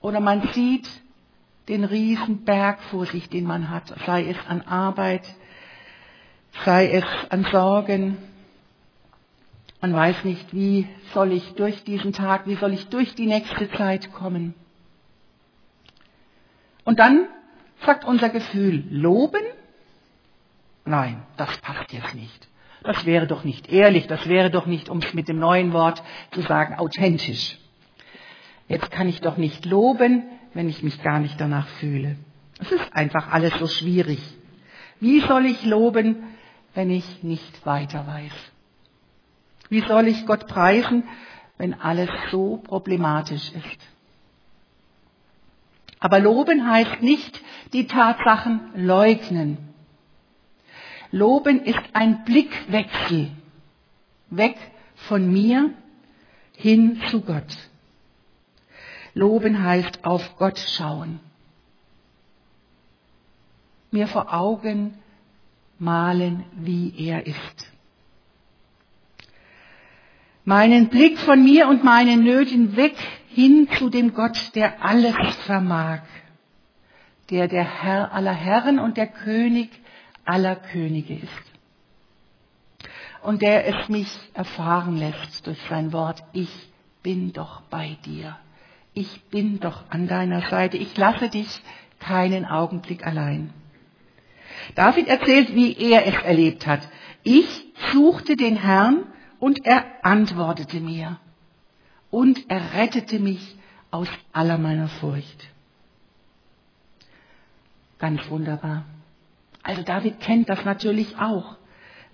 Oder 0.00 0.20
man 0.20 0.48
sieht 0.52 0.88
den 1.68 1.84
riesen 1.84 2.44
Berg 2.44 2.80
vor 2.84 3.06
sich, 3.06 3.28
den 3.28 3.44
man 3.44 3.70
hat, 3.70 3.94
sei 4.06 4.28
es 4.28 4.36
an 4.48 4.62
Arbeit, 4.62 5.22
sei 6.64 6.90
es 6.90 7.04
an 7.28 7.44
Sorgen. 7.44 8.16
Man 9.80 9.94
weiß 9.94 10.24
nicht, 10.24 10.52
wie 10.54 10.88
soll 11.14 11.32
ich 11.32 11.54
durch 11.54 11.84
diesen 11.84 12.12
Tag, 12.12 12.46
wie 12.46 12.56
soll 12.56 12.72
ich 12.72 12.88
durch 12.88 13.14
die 13.14 13.26
nächste 13.26 13.70
Zeit 13.72 14.12
kommen. 14.12 14.54
Und 16.84 16.98
dann 16.98 17.28
sagt 17.84 18.04
unser 18.04 18.30
Gefühl, 18.30 18.84
loben? 18.90 19.42
Nein, 20.84 21.22
das 21.36 21.56
passt 21.58 21.92
jetzt 21.92 22.14
nicht. 22.14 22.49
Das 22.82 23.04
wäre 23.04 23.26
doch 23.26 23.44
nicht 23.44 23.70
ehrlich, 23.70 24.06
das 24.06 24.26
wäre 24.28 24.50
doch 24.50 24.66
nicht, 24.66 24.88
um 24.88 24.98
es 24.98 25.12
mit 25.12 25.28
dem 25.28 25.38
neuen 25.38 25.72
Wort 25.72 26.02
zu 26.32 26.40
sagen, 26.42 26.76
authentisch. 26.78 27.58
Jetzt 28.68 28.90
kann 28.90 29.08
ich 29.08 29.20
doch 29.20 29.36
nicht 29.36 29.66
loben, 29.66 30.24
wenn 30.54 30.68
ich 30.68 30.82
mich 30.82 31.02
gar 31.02 31.18
nicht 31.18 31.40
danach 31.40 31.66
fühle. 31.80 32.16
Es 32.58 32.70
ist 32.72 32.92
einfach 32.94 33.32
alles 33.32 33.52
so 33.58 33.66
schwierig. 33.66 34.20
Wie 35.00 35.20
soll 35.20 35.46
ich 35.46 35.64
loben, 35.64 36.16
wenn 36.74 36.90
ich 36.90 37.22
nicht 37.22 37.66
weiter 37.66 38.06
weiß? 38.06 38.32
Wie 39.68 39.80
soll 39.80 40.08
ich 40.08 40.26
Gott 40.26 40.46
preisen, 40.46 41.04
wenn 41.58 41.74
alles 41.74 42.10
so 42.30 42.58
problematisch 42.58 43.52
ist? 43.52 43.78
Aber 46.00 46.18
loben 46.18 46.70
heißt 46.70 47.02
nicht 47.02 47.40
die 47.72 47.86
Tatsachen 47.86 48.60
leugnen. 48.74 49.69
Loben 51.10 51.64
ist 51.64 51.82
ein 51.92 52.24
Blickwechsel. 52.24 53.30
Weg 54.30 54.56
von 54.94 55.32
mir 55.32 55.74
hin 56.56 57.00
zu 57.08 57.20
Gott. 57.22 57.56
Loben 59.14 59.62
heißt 59.62 60.04
auf 60.04 60.36
Gott 60.36 60.58
schauen. 60.58 61.20
Mir 63.90 64.06
vor 64.06 64.32
Augen 64.32 64.94
malen, 65.80 66.44
wie 66.52 66.94
er 66.96 67.26
ist. 67.26 67.72
Meinen 70.44 70.88
Blick 70.88 71.18
von 71.18 71.42
mir 71.42 71.68
und 71.68 71.82
meinen 71.82 72.22
Nöten 72.22 72.76
weg 72.76 72.94
hin 73.28 73.68
zu 73.78 73.90
dem 73.90 74.14
Gott, 74.14 74.54
der 74.54 74.84
alles 74.84 75.16
vermag, 75.44 76.02
der 77.30 77.48
der 77.48 77.64
Herr 77.64 78.12
aller 78.12 78.32
Herren 78.32 78.78
und 78.78 78.96
der 78.96 79.06
König 79.06 79.70
aller 80.24 80.56
Könige 80.56 81.14
ist. 81.14 81.50
Und 83.22 83.42
der 83.42 83.66
es 83.66 83.88
mich 83.88 84.08
erfahren 84.34 84.96
lässt 84.96 85.46
durch 85.46 85.58
sein 85.68 85.92
Wort, 85.92 86.22
ich 86.32 86.50
bin 87.02 87.32
doch 87.32 87.62
bei 87.62 87.96
dir. 88.04 88.36
Ich 88.94 89.22
bin 89.24 89.60
doch 89.60 89.84
an 89.90 90.08
deiner 90.08 90.48
Seite. 90.48 90.76
Ich 90.76 90.96
lasse 90.96 91.28
dich 91.28 91.60
keinen 91.98 92.46
Augenblick 92.46 93.06
allein. 93.06 93.52
David 94.74 95.08
erzählt, 95.08 95.54
wie 95.54 95.76
er 95.76 96.06
es 96.06 96.22
erlebt 96.22 96.66
hat. 96.66 96.80
Ich 97.22 97.66
suchte 97.92 98.36
den 98.36 98.56
Herrn 98.56 99.04
und 99.38 99.64
er 99.64 99.84
antwortete 100.02 100.80
mir 100.80 101.18
und 102.10 102.50
er 102.50 102.74
rettete 102.74 103.18
mich 103.18 103.56
aus 103.90 104.08
aller 104.32 104.58
meiner 104.58 104.88
Furcht. 104.88 105.48
Ganz 107.98 108.28
wunderbar. 108.30 108.84
Also 109.70 109.82
David 109.82 110.18
kennt 110.18 110.48
das 110.48 110.64
natürlich 110.64 111.16
auch, 111.16 111.56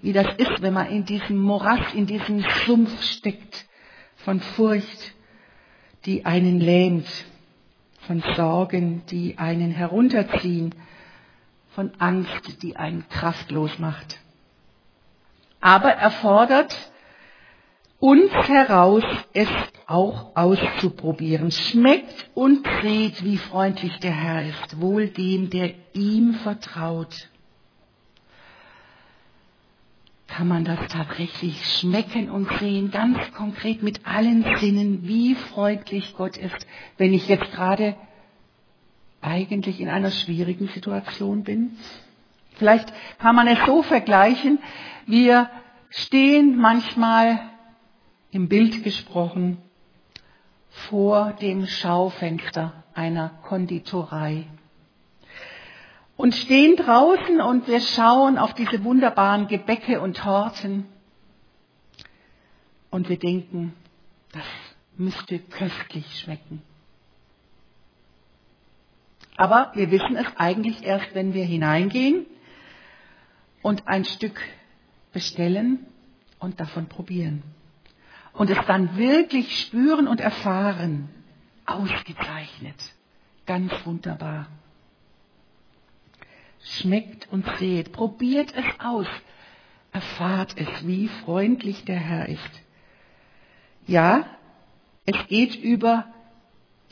wie 0.02 0.12
das 0.12 0.26
ist, 0.36 0.60
wenn 0.60 0.74
man 0.74 0.90
in 0.90 1.06
diesem 1.06 1.38
Morass, 1.38 1.94
in 1.94 2.04
diesem 2.06 2.44
Sumpf 2.66 3.02
steckt 3.02 3.64
von 4.16 4.40
Furcht. 4.40 5.14
die 6.04 6.26
einen 6.26 6.60
lähmt, 6.60 7.08
von 8.00 8.22
Sorgen, 8.36 9.04
die 9.10 9.38
einen 9.38 9.70
herunterziehen, 9.70 10.74
von 11.70 11.92
Angst, 11.98 12.62
die 12.62 12.76
einen 12.76 13.08
kraftlos 13.08 13.78
macht. 13.78 14.18
Aber 15.62 15.92
er 15.92 16.10
fordert 16.10 16.76
uns 18.00 18.30
heraus, 18.46 19.02
es 19.32 19.48
auch 19.86 20.36
auszuprobieren. 20.36 21.50
Schmeckt 21.50 22.28
und 22.34 22.68
seht, 22.82 23.24
wie 23.24 23.38
freundlich 23.38 23.98
der 24.00 24.12
Herr 24.12 24.46
ist, 24.46 24.78
wohl 24.78 25.08
dem, 25.08 25.48
der 25.48 25.72
ihm 25.94 26.34
vertraut. 26.34 27.30
Kann 30.36 30.48
man 30.48 30.64
das 30.66 30.88
tatsächlich 30.88 31.64
schmecken 31.64 32.28
und 32.28 32.46
sehen, 32.58 32.90
ganz 32.90 33.16
konkret 33.32 33.82
mit 33.82 34.06
allen 34.06 34.44
Sinnen, 34.58 35.08
wie 35.08 35.34
freundlich 35.34 36.14
Gott 36.14 36.36
ist, 36.36 36.66
wenn 36.98 37.14
ich 37.14 37.26
jetzt 37.26 37.50
gerade 37.52 37.96
eigentlich 39.22 39.80
in 39.80 39.88
einer 39.88 40.10
schwierigen 40.10 40.68
Situation 40.68 41.42
bin? 41.42 41.78
Vielleicht 42.56 42.92
kann 43.18 43.34
man 43.34 43.48
es 43.48 43.58
so 43.64 43.82
vergleichen, 43.82 44.58
wir 45.06 45.48
stehen 45.88 46.58
manchmal 46.58 47.40
im 48.30 48.50
Bild 48.50 48.84
gesprochen 48.84 49.56
vor 50.68 51.32
dem 51.40 51.66
Schaufenster 51.66 52.84
einer 52.92 53.30
Konditorei 53.42 54.44
und 56.16 56.34
stehen 56.34 56.76
draußen 56.76 57.40
und 57.40 57.66
wir 57.68 57.80
schauen 57.80 58.38
auf 58.38 58.54
diese 58.54 58.82
wunderbaren 58.84 59.48
Gebäcke 59.48 60.00
und 60.00 60.16
Torten 60.16 60.86
und 62.90 63.08
wir 63.08 63.18
denken, 63.18 63.74
das 64.32 64.44
müsste 64.96 65.38
köstlich 65.38 66.20
schmecken. 66.20 66.62
Aber 69.36 69.72
wir 69.74 69.90
wissen 69.90 70.16
es 70.16 70.26
eigentlich 70.36 70.82
erst, 70.82 71.14
wenn 71.14 71.34
wir 71.34 71.44
hineingehen 71.44 72.24
und 73.60 73.86
ein 73.86 74.06
Stück 74.06 74.40
bestellen 75.12 75.86
und 76.38 76.58
davon 76.58 76.86
probieren. 76.88 77.42
Und 78.32 78.50
es 78.50 78.58
dann 78.66 78.96
wirklich 78.96 79.60
spüren 79.60 80.08
und 80.08 80.20
erfahren. 80.20 81.08
Ausgezeichnet. 81.66 82.76
Ganz 83.44 83.72
wunderbar. 83.84 84.46
Schmeckt 86.66 87.28
und 87.30 87.46
seht. 87.58 87.92
Probiert 87.92 88.52
es 88.54 88.64
aus. 88.80 89.06
Erfahrt 89.92 90.54
es, 90.58 90.86
wie 90.86 91.08
freundlich 91.24 91.84
der 91.84 91.96
Herr 91.96 92.28
ist. 92.28 92.62
Ja, 93.86 94.26
es 95.06 95.16
geht 95.28 95.54
über 95.54 96.06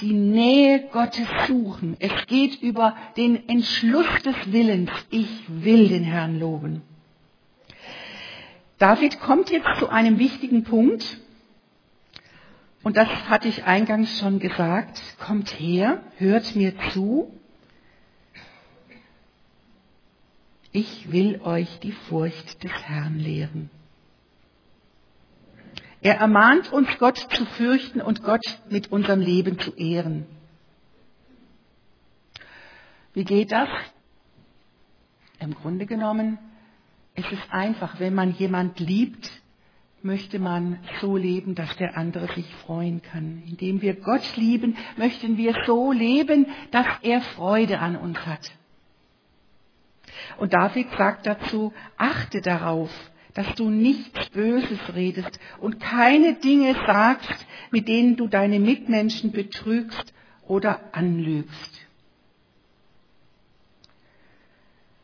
die 0.00 0.12
Nähe 0.12 0.88
Gottes 0.92 1.26
suchen. 1.46 1.96
Es 1.98 2.26
geht 2.26 2.62
über 2.62 2.96
den 3.16 3.48
Entschluss 3.48 4.06
des 4.24 4.36
Willens. 4.52 4.90
Ich 5.10 5.28
will 5.48 5.88
den 5.88 6.04
Herrn 6.04 6.38
loben. 6.38 6.82
David 8.78 9.20
kommt 9.20 9.50
jetzt 9.50 9.78
zu 9.78 9.88
einem 9.88 10.18
wichtigen 10.18 10.64
Punkt. 10.64 11.18
Und 12.82 12.96
das 12.96 13.08
hatte 13.28 13.48
ich 13.48 13.64
eingangs 13.64 14.18
schon 14.18 14.40
gesagt. 14.40 15.00
Kommt 15.18 15.58
her, 15.58 16.02
hört 16.18 16.54
mir 16.54 16.74
zu. 16.92 17.32
Ich 20.76 21.12
will 21.12 21.40
euch 21.44 21.78
die 21.84 21.92
Furcht 21.92 22.64
des 22.64 22.72
Herrn 22.72 23.16
lehren. 23.16 23.70
Er 26.00 26.16
ermahnt 26.16 26.72
uns, 26.72 26.88
Gott 26.98 27.16
zu 27.16 27.46
fürchten 27.46 28.00
und 28.00 28.24
Gott 28.24 28.44
mit 28.68 28.90
unserem 28.90 29.20
Leben 29.20 29.60
zu 29.60 29.72
ehren. 29.76 30.26
Wie 33.12 33.22
geht 33.22 33.52
das? 33.52 33.68
Im 35.38 35.54
Grunde 35.54 35.86
genommen 35.86 36.38
ist 37.14 37.30
es 37.30 37.38
einfach, 37.50 38.00
wenn 38.00 38.16
man 38.16 38.32
jemand 38.32 38.80
liebt, 38.80 39.30
möchte 40.02 40.40
man 40.40 40.80
so 41.00 41.16
leben, 41.16 41.54
dass 41.54 41.76
der 41.76 41.96
andere 41.96 42.34
sich 42.34 42.52
freuen 42.66 43.00
kann. 43.00 43.44
Indem 43.46 43.80
wir 43.80 43.94
Gott 43.94 44.36
lieben, 44.36 44.76
möchten 44.96 45.36
wir 45.36 45.54
so 45.66 45.92
leben, 45.92 46.46
dass 46.72 46.86
er 47.02 47.20
Freude 47.20 47.78
an 47.78 47.94
uns 47.94 48.18
hat. 48.26 48.50
Und 50.38 50.52
David 50.52 50.88
sagt 50.96 51.26
dazu, 51.26 51.72
achte 51.96 52.40
darauf, 52.40 52.90
dass 53.34 53.52
du 53.56 53.68
nichts 53.68 54.30
Böses 54.30 54.78
redest 54.94 55.38
und 55.60 55.80
keine 55.80 56.34
Dinge 56.34 56.74
sagst, 56.86 57.46
mit 57.70 57.88
denen 57.88 58.16
du 58.16 58.28
deine 58.28 58.60
Mitmenschen 58.60 59.32
betrügst 59.32 60.14
oder 60.46 60.80
anlügst. 60.92 61.80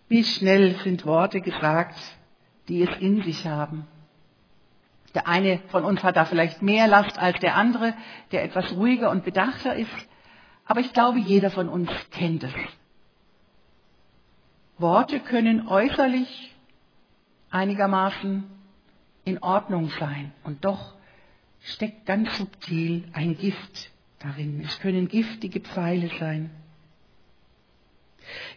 Wie 0.08 0.24
schnell 0.24 0.76
sind 0.82 1.06
Worte 1.06 1.40
gesagt, 1.40 1.98
die 2.68 2.82
es 2.82 2.98
in 2.98 3.22
sich 3.22 3.46
haben. 3.46 3.86
Der 5.14 5.26
eine 5.26 5.60
von 5.68 5.84
uns 5.84 6.02
hat 6.02 6.16
da 6.16 6.24
vielleicht 6.24 6.62
mehr 6.62 6.86
Last 6.86 7.18
als 7.18 7.38
der 7.40 7.56
andere, 7.56 7.94
der 8.30 8.44
etwas 8.44 8.72
ruhiger 8.72 9.10
und 9.10 9.24
bedachter 9.24 9.74
ist. 9.74 9.90
Aber 10.66 10.80
ich 10.80 10.92
glaube, 10.92 11.18
jeder 11.18 11.50
von 11.50 11.68
uns 11.68 11.90
kennt 12.10 12.44
es. 12.44 12.52
Worte 14.80 15.20
können 15.20 15.68
äußerlich 15.68 16.54
einigermaßen 17.50 18.44
in 19.24 19.42
Ordnung 19.42 19.90
sein. 19.98 20.32
Und 20.44 20.64
doch 20.64 20.94
steckt 21.62 22.06
ganz 22.06 22.36
subtil 22.38 23.04
ein 23.12 23.36
Gift 23.36 23.90
darin. 24.18 24.60
Es 24.64 24.78
können 24.80 25.08
giftige 25.08 25.60
Pfeile 25.60 26.10
sein. 26.18 26.50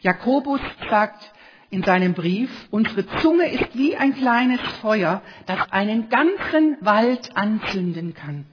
Jakobus 0.01 0.61
sagt 0.89 1.31
in 1.69 1.83
seinem 1.83 2.13
Brief, 2.13 2.49
unsere 2.69 3.07
Zunge 3.17 3.49
ist 3.49 3.75
wie 3.75 3.95
ein 3.95 4.13
kleines 4.13 4.61
Feuer, 4.81 5.23
das 5.47 5.71
einen 5.71 6.09
ganzen 6.09 6.77
Wald 6.81 7.35
anzünden 7.35 8.13
kann. 8.13 8.45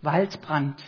Waldbrand. 0.00 0.82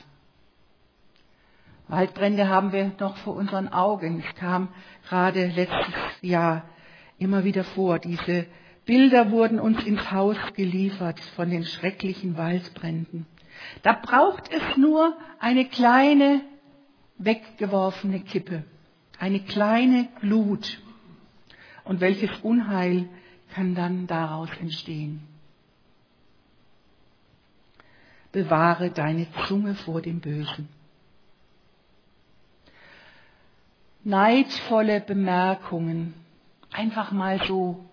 Waldbrände 1.89 2.49
haben 2.49 2.73
wir 2.73 2.93
noch 2.99 3.17
vor 3.19 3.37
unseren 3.37 3.69
Augen. 3.69 4.23
Es 4.27 4.35
kam 4.37 4.69
gerade 5.09 5.47
letztes 5.47 5.95
Jahr 6.21 6.65
immer 7.19 7.45
wieder 7.45 7.65
vor. 7.65 7.99
Diese 7.99 8.47
Bilder 8.85 9.31
wurden 9.31 9.61
uns 9.61 9.85
ins 9.85 10.11
Haus 10.11 10.37
geliefert 10.55 11.21
von 11.37 11.51
den 11.51 11.65
schrecklichen 11.65 12.37
Waldbränden. 12.37 13.27
Da 13.83 13.93
braucht 13.93 14.53
es 14.53 14.77
nur 14.77 15.17
eine 15.39 15.65
kleine 15.67 16.43
weggeworfene 17.19 18.21
Kippe, 18.21 18.65
eine 19.19 19.41
kleine 19.41 20.09
Glut. 20.21 20.81
Und 21.85 22.01
welches 22.01 22.31
Unheil 22.41 23.09
kann 23.55 23.75
dann 23.75 24.07
daraus 24.07 24.51
entstehen? 24.61 25.23
Bewahre 28.33 28.91
deine 28.91 29.27
Zunge 29.47 29.75
vor 29.77 30.03
dem 30.03 30.21
Bösen. 30.21 30.69
Neidvolle 34.07 35.01
Bemerkungen 35.01 36.15
einfach 36.71 37.11
mal 37.11 37.45
so 37.45 37.85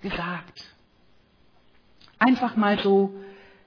gesagt. 0.00 0.74
Einfach 2.18 2.56
mal 2.56 2.82
so 2.82 3.12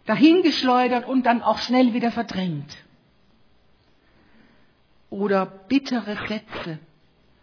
dahingeschleudert 0.05 1.07
und 1.07 1.27
dann 1.27 1.43
auch 1.43 1.59
schnell 1.59 1.93
wieder 1.93 2.11
verdrängt. 2.11 2.75
Oder 5.11 5.45
bittere 5.45 6.17
Sätze 6.27 6.79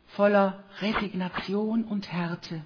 voller 0.08 0.64
Resignation 0.80 1.84
und 1.84 2.10
Härte. 2.10 2.64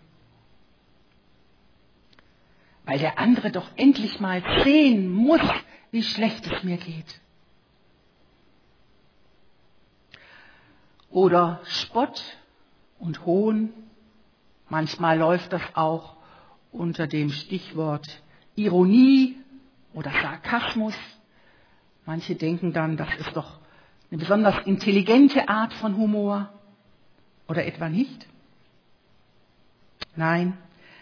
Weil 2.86 2.98
der 2.98 3.18
andere 3.18 3.50
doch 3.50 3.70
endlich 3.76 4.20
mal 4.20 4.42
sehen 4.64 5.12
muss, 5.12 5.42
wie 5.90 6.02
schlecht 6.02 6.46
es 6.50 6.62
mir 6.62 6.78
geht. 6.78 7.20
Oder 11.14 11.60
Spott 11.64 12.22
und 12.98 13.24
Hohn 13.24 13.72
Manchmal 14.68 15.18
läuft 15.18 15.52
das 15.52 15.62
auch 15.74 16.16
unter 16.72 17.06
dem 17.06 17.30
Stichwort 17.30 18.22
Ironie 18.56 19.36
oder 19.92 20.10
Sarkasmus. 20.10 20.94
Manche 22.06 22.34
denken 22.34 22.72
dann, 22.72 22.96
das 22.96 23.08
ist 23.18 23.36
doch 23.36 23.58
eine 24.10 24.18
besonders 24.18 24.66
intelligente 24.66 25.48
Art 25.48 25.72
von 25.74 25.96
Humor. 25.96 26.48
Oder 27.46 27.66
etwa 27.66 27.88
nicht? 27.88 28.26
Nein, 30.16 30.56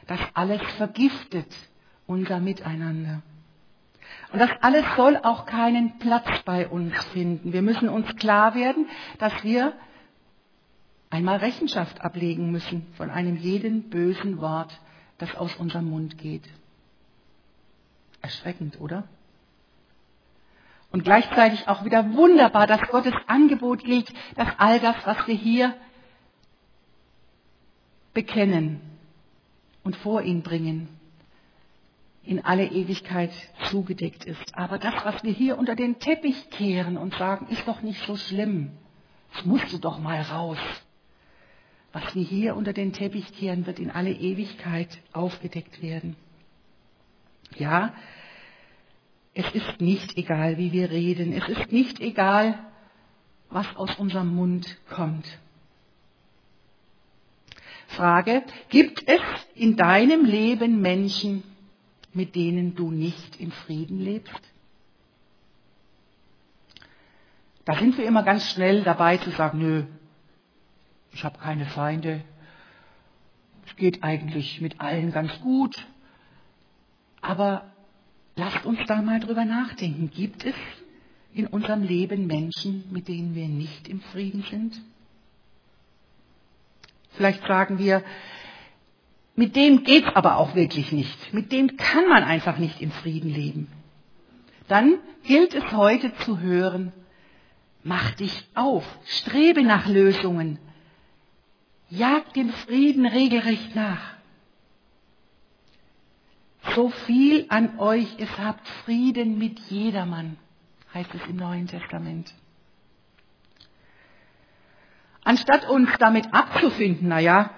das 0.07 0.21
alles 0.35 0.61
vergiftet 0.77 1.49
unser 2.07 2.41
Miteinander. 2.41 3.23
Und 4.33 4.39
das 4.39 4.51
alles 4.61 4.85
soll 4.97 5.17
auch 5.17 5.47
keinen 5.47 5.99
Platz 5.99 6.29
bei 6.45 6.69
uns 6.69 6.93
finden. 7.07 7.53
Wir 7.53 7.63
müssen 7.63 7.89
uns 7.89 8.15
klar 8.17 8.55
werden, 8.55 8.87
dass 9.19 9.45
wir 9.45 9.73
einmal 11.13 11.37
Rechenschaft 11.37 12.01
ablegen 12.01 12.51
müssen 12.51 12.87
von 12.95 13.11
einem 13.11 13.37
jeden 13.37 13.91
bösen 13.91 14.41
Wort, 14.41 14.81
das 15.19 15.35
aus 15.37 15.55
unserem 15.57 15.91
Mund 15.91 16.17
geht. 16.17 16.49
Erschreckend, 18.23 18.81
oder? 18.81 19.05
Und 20.91 21.05
gleichzeitig 21.05 21.69
auch 21.69 21.85
wieder 21.85 22.15
wunderbar, 22.15 22.67
dass 22.67 22.81
Gottes 22.89 23.15
Angebot 23.27 23.85
gilt, 23.85 24.11
dass 24.37 24.49
all 24.57 24.81
das, 24.81 24.97
was 25.05 25.27
wir 25.27 25.35
hier 25.35 25.75
bekennen 28.15 28.81
und 29.85 29.97
vor 29.97 30.23
ihn 30.23 30.43
bringen, 30.43 30.89
in 32.25 32.43
alle 32.43 32.67
Ewigkeit 32.67 33.33
zugedeckt 33.65 34.25
ist. 34.25 34.57
Aber 34.57 34.79
das, 34.79 34.95
was 35.05 35.23
wir 35.25 35.33
hier 35.33 35.59
unter 35.59 35.77
den 35.77 35.99
Teppich 35.99 36.49
kehren 36.51 36.97
und 36.97 37.15
sagen, 37.17 37.49
ist 37.49 37.69
doch 37.69 37.83
nicht 37.83 38.03
so 38.07 38.17
schlimm. 38.17 38.71
Es 39.35 39.45
musste 39.45 39.79
doch 39.79 39.99
mal 39.99 40.23
raus. 40.23 40.59
Was 41.93 42.15
wir 42.15 42.25
hier 42.25 42.57
unter 42.57 42.73
den 42.73 42.93
Teppich 42.93 43.33
kehren, 43.35 43.67
wird 43.67 43.79
in 43.79 43.91
alle 43.91 44.13
Ewigkeit 44.13 44.99
aufgedeckt 45.13 45.83
werden. 45.83 46.17
Ja, 47.57 47.93
es 49.35 49.51
ist 49.55 49.81
nicht 49.81 50.17
egal, 50.17 50.59
wie 50.59 50.73
wir 50.73 50.91
reden. 50.91 51.33
Es 51.33 51.49
ist 51.49 51.73
nicht 51.73 52.01
egal, 52.01 52.59
was 53.51 53.67
aus 53.77 53.95
unserem 53.99 54.35
Mund 54.35 54.79
kommt. 54.89 55.27
Frage, 57.89 58.43
gibt 58.71 59.07
es 59.07 59.21
in 59.55 59.77
deinem 59.77 60.25
Leben 60.25 60.81
Menschen, 60.81 61.43
mit 62.15 62.35
denen 62.35 62.75
du 62.75 62.91
nicht 62.91 63.37
in 63.37 63.53
Frieden 63.53 64.01
lebst? 64.01 64.41
Da 67.65 67.75
sind 67.79 67.97
wir 67.97 68.07
immer 68.07 68.23
ganz 68.23 68.51
schnell 68.51 68.83
dabei 68.83 69.19
zu 69.19 69.31
sagen, 69.31 69.59
nö, 69.59 69.85
ich 71.13 71.25
habe 71.25 71.39
keine 71.39 71.67
Feinde, 71.67 72.23
es 73.67 73.77
geht 73.77 74.03
eigentlich 74.03 74.61
mit 74.61 74.81
allen 74.81 75.13
ganz 75.13 75.41
gut. 75.41 75.87
Aber 77.21 77.71
lasst 78.37 78.65
uns 78.67 78.81
da 78.87 79.01
mal 79.03 79.21
drüber 79.21 79.45
nachdenken. 79.45 80.11
Gibt 80.11 80.45
es 80.45 80.55
in 81.33 81.47
unserem 81.47 81.83
Leben 81.83 82.27
Menschen, 82.27 82.85
mit 82.91 83.09
denen 83.09 83.35
wir 83.35 83.49
nicht 83.49 83.89
im 83.89 84.01
Frieden 84.01 84.43
sind? 84.51 84.81
Vielleicht 87.13 87.47
sagen 87.47 87.79
wir, 87.79 88.03
mit 89.35 89.57
dem 89.57 89.85
geht's 89.85 90.15
aber 90.15 90.37
auch 90.37 90.55
wirklich 90.55 90.93
nicht. 90.93 91.33
Mit 91.33 91.53
dem 91.53 91.77
kann 91.77 92.09
man 92.09 92.25
einfach 92.25 92.59
nicht 92.59 92.81
in 92.81 92.91
Frieden 92.91 93.31
leben. 93.31 93.69
Dann 94.69 94.99
gilt 95.25 95.55
es 95.55 95.73
heute 95.73 96.15
zu 96.17 96.41
hören, 96.41 96.93
mach 97.83 98.13
dich 98.13 98.47
auf, 98.55 98.85
strebe 99.05 99.63
nach 99.63 99.87
Lösungen, 99.87 100.59
jag 101.93 102.23
dem 102.35 102.51
Frieden 102.51 103.07
regelrecht 103.07 103.75
nach. 103.75 104.15
So 106.75 106.89
viel 106.89 107.47
an 107.49 107.79
euch, 107.79 108.09
es 108.19 108.39
habt 108.39 108.67
Frieden 108.85 109.39
mit 109.39 109.59
jedermann, 109.69 110.39
heißt 110.95 111.15
es 111.15 111.21
im 111.29 111.37
Neuen 111.37 111.67
Testament. 111.67 112.33
Anstatt 115.23 115.69
uns 115.69 115.91
damit 115.99 116.33
abzufinden, 116.33 117.09
naja, 117.09 117.51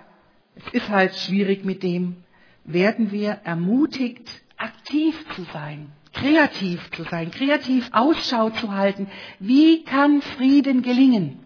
es 0.56 0.72
ist 0.72 0.88
halt 0.88 1.14
schwierig 1.14 1.64
mit 1.64 1.82
dem, 1.82 2.24
werden 2.64 3.12
wir 3.12 3.40
ermutigt, 3.44 4.28
aktiv 4.56 5.14
zu 5.34 5.44
sein, 5.52 5.92
kreativ 6.12 6.90
zu 6.90 7.04
sein, 7.04 7.30
kreativ 7.30 7.88
Ausschau 7.92 8.50
zu 8.50 8.72
halten. 8.72 9.08
Wie 9.38 9.84
kann 9.84 10.22
Frieden 10.22 10.82
gelingen? 10.82 11.43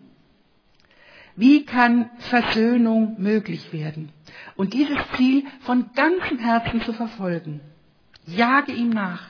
Wie 1.39 1.65
kann 1.65 2.11
Versöhnung 2.19 3.15
möglich 3.17 3.73
werden? 3.73 4.11
Und 4.57 4.75
dieses 4.75 4.99
Ziel 5.17 5.47
von 5.61 5.89
ganzem 5.95 6.41
Herzen 6.41 6.83
zu 6.83 6.93
verfolgen. 6.93 7.61
Jage 8.27 8.73
ihm 8.73 8.91
nach. 8.91 9.25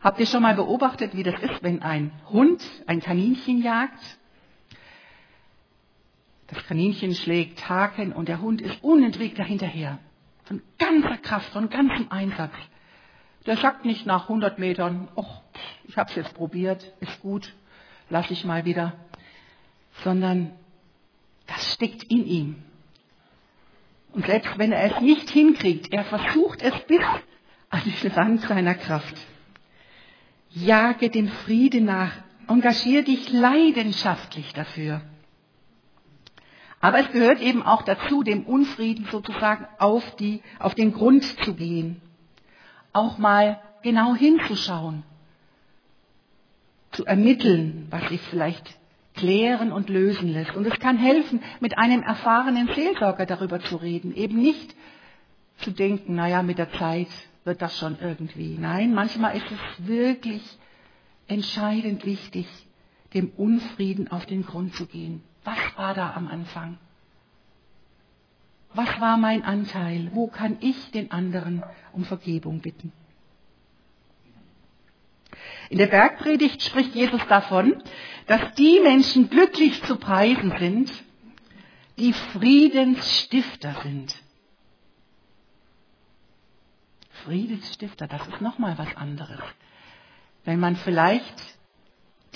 Habt 0.00 0.20
ihr 0.20 0.26
schon 0.26 0.42
mal 0.42 0.54
beobachtet, 0.54 1.16
wie 1.16 1.22
das 1.22 1.40
ist, 1.40 1.62
wenn 1.62 1.80
ein 1.80 2.12
Hund 2.28 2.62
ein 2.86 3.00
Kaninchen 3.00 3.62
jagt? 3.62 4.18
Das 6.48 6.62
Kaninchen 6.66 7.14
schlägt 7.14 7.66
Haken 7.70 8.12
und 8.12 8.28
der 8.28 8.42
Hund 8.42 8.60
ist 8.60 8.84
unentwegt 8.84 9.38
dahinterher. 9.38 9.98
Von 10.44 10.60
ganzer 10.78 11.16
Kraft, 11.16 11.54
von 11.54 11.70
ganzem 11.70 12.12
Einsatz. 12.12 12.52
Der 13.46 13.56
sagt 13.56 13.86
nicht 13.86 14.04
nach 14.04 14.24
100 14.24 14.58
Metern, 14.58 15.08
ich 15.84 15.96
habe 15.96 16.10
es 16.10 16.16
jetzt 16.16 16.34
probiert, 16.34 16.92
ist 17.00 17.18
gut, 17.22 17.54
lass 18.08 18.30
ich 18.30 18.44
mal 18.44 18.64
wieder. 18.64 18.94
Sondern 20.04 20.52
das 21.46 21.72
steckt 21.72 22.04
in 22.04 22.26
ihm. 22.26 22.62
Und 24.12 24.26
selbst 24.26 24.58
wenn 24.58 24.72
er 24.72 24.96
es 24.96 25.00
nicht 25.00 25.28
hinkriegt, 25.30 25.92
er 25.92 26.04
versucht 26.04 26.62
es 26.62 26.74
bis 26.86 27.02
an 27.70 27.82
den 27.84 28.12
Rand 28.12 28.40
seiner 28.42 28.74
Kraft. 28.74 29.16
Jage 30.50 31.10
dem 31.10 31.28
Frieden 31.28 31.84
nach. 31.84 32.12
Engagier 32.48 33.04
dich 33.04 33.30
leidenschaftlich 33.32 34.52
dafür. 34.52 35.02
Aber 36.80 37.00
es 37.00 37.10
gehört 37.10 37.40
eben 37.40 37.62
auch 37.62 37.82
dazu, 37.82 38.22
dem 38.22 38.44
Unfrieden 38.44 39.06
sozusagen 39.10 39.66
auf, 39.78 40.16
die, 40.16 40.42
auf 40.58 40.74
den 40.74 40.92
Grund 40.92 41.24
zu 41.44 41.54
gehen. 41.54 42.00
Auch 42.92 43.18
mal 43.18 43.60
genau 43.82 44.14
hinzuschauen. 44.14 45.02
Zu 46.96 47.04
ermitteln, 47.04 47.88
was 47.90 48.08
sich 48.08 48.22
vielleicht 48.22 48.78
klären 49.14 49.70
und 49.70 49.90
lösen 49.90 50.28
lässt. 50.28 50.56
Und 50.56 50.66
es 50.66 50.78
kann 50.78 50.96
helfen, 50.96 51.42
mit 51.60 51.76
einem 51.76 52.02
erfahrenen 52.02 52.68
Seelsorger 52.74 53.26
darüber 53.26 53.60
zu 53.60 53.76
reden. 53.76 54.14
Eben 54.14 54.38
nicht 54.40 54.74
zu 55.58 55.72
denken, 55.72 56.14
naja, 56.14 56.42
mit 56.42 56.56
der 56.56 56.72
Zeit 56.72 57.08
wird 57.44 57.60
das 57.60 57.78
schon 57.78 57.98
irgendwie. 58.00 58.56
Nein, 58.58 58.94
manchmal 58.94 59.36
ist 59.36 59.46
es 59.50 59.86
wirklich 59.86 60.42
entscheidend 61.28 62.06
wichtig, 62.06 62.46
dem 63.12 63.30
Unfrieden 63.36 64.08
auf 64.08 64.24
den 64.24 64.46
Grund 64.46 64.74
zu 64.74 64.86
gehen. 64.86 65.22
Was 65.44 65.58
war 65.76 65.92
da 65.92 66.14
am 66.14 66.28
Anfang? 66.28 66.78
Was 68.72 69.00
war 69.00 69.18
mein 69.18 69.42
Anteil? 69.42 70.10
Wo 70.14 70.28
kann 70.28 70.56
ich 70.60 70.90
den 70.92 71.10
anderen 71.10 71.62
um 71.92 72.04
Vergebung 72.04 72.60
bitten? 72.60 72.90
In 75.70 75.78
der 75.78 75.86
Bergpredigt 75.86 76.62
spricht 76.62 76.94
Jesus 76.94 77.20
davon, 77.28 77.82
dass 78.26 78.54
die 78.54 78.80
Menschen 78.80 79.30
glücklich 79.30 79.82
zu 79.84 79.96
preisen 79.96 80.54
sind, 80.58 80.92
die 81.98 82.12
Friedensstifter 82.12 83.74
sind. 83.82 84.14
Friedensstifter, 87.24 88.06
das 88.06 88.26
ist 88.28 88.40
nochmal 88.40 88.78
was 88.78 88.94
anderes. 88.96 89.40
Wenn 90.44 90.60
man 90.60 90.76
vielleicht 90.76 91.34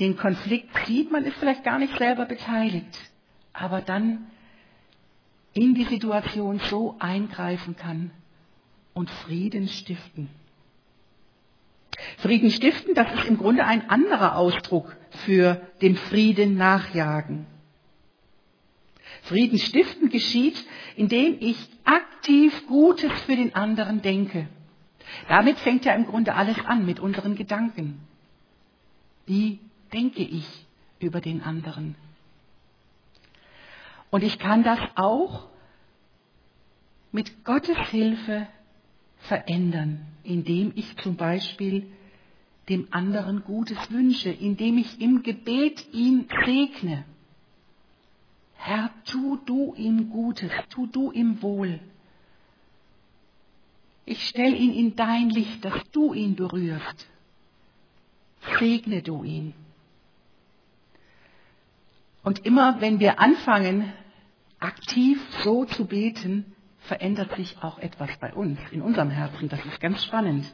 den 0.01 0.17
Konflikt 0.17 0.75
sieht, 0.87 1.13
man 1.13 1.25
ist 1.25 1.37
vielleicht 1.37 1.63
gar 1.63 1.79
nicht 1.79 1.97
selber 1.99 2.25
beteiligt, 2.25 2.99
aber 3.53 3.83
dann 3.83 4.31
in 5.53 5.75
die 5.75 5.85
Situation 5.85 6.59
so 6.59 6.97
eingreifen 6.99 7.77
kann 7.77 8.11
und 8.95 9.11
Frieden 9.11 9.69
stiften. 9.69 10.29
Frieden 12.21 12.51
stiften, 12.51 12.95
das 12.95 13.13
ist 13.15 13.25
im 13.25 13.39
Grunde 13.39 13.65
ein 13.65 13.89
anderer 13.89 14.37
Ausdruck 14.37 14.95
für 15.25 15.61
dem 15.81 15.97
Frieden 15.97 16.57
nachjagen. 16.57 17.47
Frieden 19.23 19.59
stiften 19.59 20.11
geschieht, 20.11 20.65
indem 20.97 21.37
ich 21.41 21.57
aktiv 21.85 22.67
Gutes 22.67 23.13
für 23.23 23.37
den 23.37 23.55
anderen 23.55 24.03
denke. 24.03 24.49
Damit 25.29 25.59
fängt 25.59 25.85
ja 25.85 25.95
im 25.95 26.07
Grunde 26.07 26.35
alles 26.35 26.59
an 26.67 26.85
mit 26.85 27.01
unseren 27.01 27.37
Gedanken. 27.37 28.01
Wie 29.27 29.59
denke 29.93 30.23
ich 30.23 30.47
über 30.99 31.21
den 31.21 31.43
anderen? 31.43 31.95
Und 34.11 34.25
ich 34.25 34.39
kann 34.39 34.63
das 34.63 34.79
auch 34.95 35.49
mit 37.13 37.45
Gottes 37.45 37.79
Hilfe 37.91 38.47
verändern, 39.21 40.07
indem 40.23 40.73
ich 40.75 40.97
zum 40.99 41.17
Beispiel 41.17 41.91
dem 42.69 42.89
anderen 42.91 43.43
Gutes 43.45 43.91
wünsche, 43.91 44.31
indem 44.31 44.79
ich 44.79 45.01
im 45.01 45.23
Gebet 45.23 45.93
ihn 45.93 46.29
segne. 46.45 47.05
Herr, 48.55 48.91
tu 49.05 49.39
du 49.47 49.75
ihm 49.75 50.11
Gutes, 50.11 50.53
tu 50.69 50.87
du 50.87 51.11
ihm 51.11 51.43
Wohl. 51.43 51.81
Ich 54.05 54.29
stelle 54.29 54.57
ihn 54.57 54.75
in 54.75 54.97
dein 54.97 55.31
Licht, 55.31 55.65
dass 55.65 55.91
du 55.93 56.13
ihn 56.13 56.37
berührst. 56.37 57.09
Segne 58.59 59.03
du 59.03 59.25
ihn. 59.25 59.55
Und 62.23 62.45
immer 62.45 62.81
wenn 62.81 63.01
wir 63.01 63.19
anfangen, 63.19 63.93
aktiv 64.59 65.19
so 65.43 65.65
zu 65.65 65.87
beten, 65.87 66.45
verändert 66.81 67.35
sich 67.37 67.57
auch 67.63 67.79
etwas 67.79 68.11
bei 68.19 68.33
uns, 68.35 68.59
in 68.71 68.83
unserem 68.83 69.11
Herzen. 69.11 69.49
Das 69.49 69.65
ist 69.65 69.81
ganz 69.81 70.05
spannend. 70.05 70.45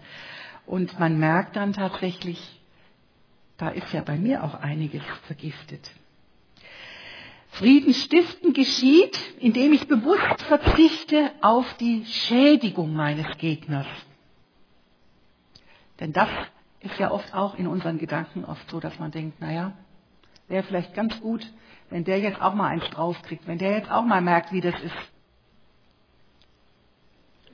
Und 0.66 0.98
man 0.98 1.18
merkt 1.18 1.56
dann 1.56 1.72
tatsächlich, 1.72 2.60
da 3.56 3.68
ist 3.68 3.92
ja 3.92 4.02
bei 4.02 4.16
mir 4.16 4.42
auch 4.42 4.54
einiges 4.54 5.02
vergiftet. 5.26 5.90
Frieden 7.50 7.94
stiften 7.94 8.52
geschieht, 8.52 9.18
indem 9.38 9.72
ich 9.72 9.88
bewusst 9.88 10.42
verzichte 10.42 11.30
auf 11.40 11.72
die 11.78 12.04
Schädigung 12.04 12.92
meines 12.92 13.38
Gegners. 13.38 13.86
Denn 16.00 16.12
das 16.12 16.28
ist 16.80 16.98
ja 16.98 17.10
oft 17.10 17.32
auch 17.32 17.54
in 17.54 17.66
unseren 17.66 17.98
Gedanken 17.98 18.44
oft 18.44 18.68
so, 18.70 18.78
dass 18.80 18.98
man 18.98 19.10
denkt, 19.10 19.40
naja, 19.40 19.72
wäre 20.48 20.64
vielleicht 20.64 20.92
ganz 20.94 21.18
gut, 21.20 21.50
wenn 21.88 22.04
der 22.04 22.18
jetzt 22.18 22.42
auch 22.42 22.54
mal 22.54 22.68
eins 22.68 22.84
draufkriegt, 22.90 23.46
wenn 23.46 23.58
der 23.58 23.78
jetzt 23.78 23.90
auch 23.90 24.04
mal 24.04 24.20
merkt, 24.20 24.52
wie 24.52 24.60
das 24.60 24.78
ist. 24.82 25.12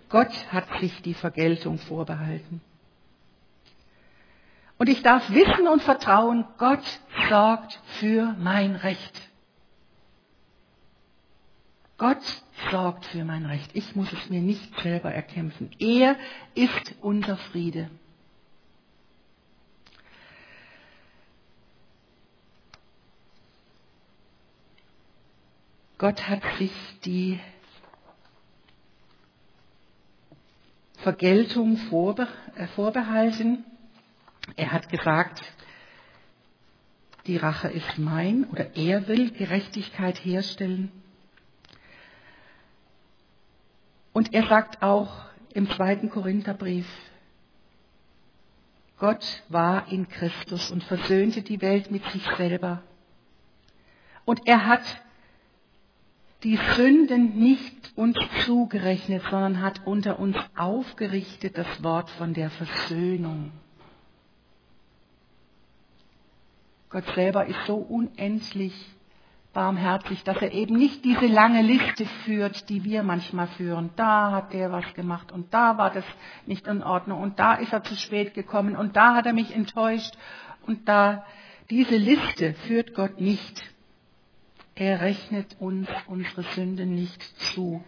Gott 0.09 0.33
hat 0.53 0.67
sich 0.81 1.01
die 1.03 1.15
Vergeltung 1.15 1.79
vorbehalten. 1.79 2.61
Und 4.83 4.89
ich 4.89 5.05
darf 5.05 5.31
wissen 5.31 5.69
und 5.69 5.81
vertrauen, 5.81 6.45
Gott 6.59 6.83
sorgt 7.29 7.79
für 8.01 8.35
mein 8.41 8.75
Recht. 8.75 9.31
Gott 11.99 12.19
sorgt 12.73 13.05
für 13.05 13.25
mein 13.25 13.47
Recht. 13.47 13.71
Ich 13.75 13.95
muss 13.95 14.13
es 14.13 14.29
mir 14.29 14.41
nicht 14.41 14.81
selber 14.81 15.13
erkämpfen. 15.13 15.71
Er 15.79 16.17
ist 16.57 16.97
unser 17.01 17.37
Friede. 17.37 17.93
Gott 25.97 26.29
hat 26.29 26.43
sich 26.59 26.73
die 27.05 27.39
Vergeltung 30.97 31.77
äh, 32.57 32.67
vorbehalten. 32.75 33.65
Er 34.57 34.73
hat 34.73 34.89
gesagt, 34.89 35.43
die 37.27 37.37
Rache 37.37 37.69
ist 37.69 37.99
mein 37.99 38.45
oder 38.45 38.77
er 38.77 39.07
will 39.07 39.31
Gerechtigkeit 39.31 40.25
herstellen. 40.25 40.91
Und 44.13 44.35
er 44.35 44.47
sagt 44.47 44.83
auch 44.83 45.25
im 45.55 45.71
zweiten 45.71 46.11
Korintherbrief, 46.11 46.87
Gott 48.99 49.43
war 49.49 49.91
in 49.91 50.09
Christus 50.09 50.71
und 50.71 50.85
versöhnte 50.85 51.43
die 51.43 51.61
Welt 51.61 51.91
mit 51.91 52.05
sich 52.11 52.25
selber. 52.37 52.83
Und 54.25 54.47
er 54.47 54.67
hat 54.67 54.83
die 56.45 56.59
Sünden 56.77 57.39
nicht 57.39 57.93
uns 57.97 58.17
zugerechnet, 58.45 59.23
sondern 59.31 59.61
hat 59.61 59.87
unter 59.87 60.19
uns 60.19 60.37
aufgerichtet 60.57 61.57
das 61.57 61.83
Wort 61.83 62.11
von 62.11 62.35
der 62.35 62.51
Versöhnung. 62.51 63.53
Gott 66.93 67.07
selber 67.15 67.47
ist 67.47 67.59
so 67.67 67.77
unendlich 67.77 68.75
barmherzig, 69.55 70.25
dass 70.25 70.37
er 70.43 70.53
eben 70.53 70.77
nicht 70.77 71.07
diese 71.07 71.27
lange 71.27 71.63
Liste 71.63 72.05
führt, 72.25 72.69
die 72.69 72.85
wir 72.85 73.03
manchmal 73.03 73.47
führen. 73.49 73.89
Da 73.97 74.31
hat 74.31 74.53
der 74.53 74.73
was 74.73 74.93
gemacht 74.93 75.33
und 75.33 75.55
da 75.55 75.79
war 75.79 75.91
das 75.91 76.05
nicht 76.45 76.67
in 76.67 76.83
Ordnung 76.83 77.23
und 77.23 77.39
da 77.39 77.55
ist 77.55 77.73
er 77.73 77.83
zu 77.83 77.97
spät 77.97 78.35
gekommen 78.35 78.77
und 78.77 78.95
da 78.95 79.15
hat 79.15 79.25
er 79.25 79.33
mich 79.33 79.55
enttäuscht 79.55 80.15
und 80.67 80.87
da 80.87 81.25
diese 81.71 81.97
Liste 81.97 82.53
führt 82.67 82.95
Gott 82.95 83.21
nicht. 83.23 83.63
Er 84.75 85.01
rechnet 85.01 85.57
uns 85.61 85.89
unsere 86.09 86.43
Sünden 86.43 86.95
nicht 86.95 87.23
zu. 87.41 87.83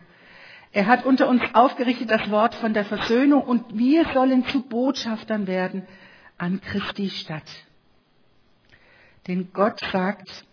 Er 0.72 0.86
hat 0.86 1.04
unter 1.04 1.28
uns 1.28 1.42
aufgerichtet 1.52 2.10
das 2.10 2.30
Wort 2.30 2.54
von 2.54 2.72
der 2.72 2.86
Versöhnung 2.86 3.42
und 3.42 3.76
wir 3.76 4.06
sollen 4.14 4.46
zu 4.46 4.62
Botschaftern 4.62 5.46
werden 5.46 5.86
an 6.38 6.62
Christi 6.62 7.10
Stadt. 7.10 7.44
Denn 9.26 9.52
Gott 9.52 9.80
sagt, 9.92 10.44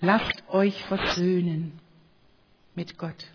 lasst 0.00 0.42
euch 0.48 0.84
versöhnen 0.84 1.78
mit 2.74 2.98
Gott. 2.98 3.26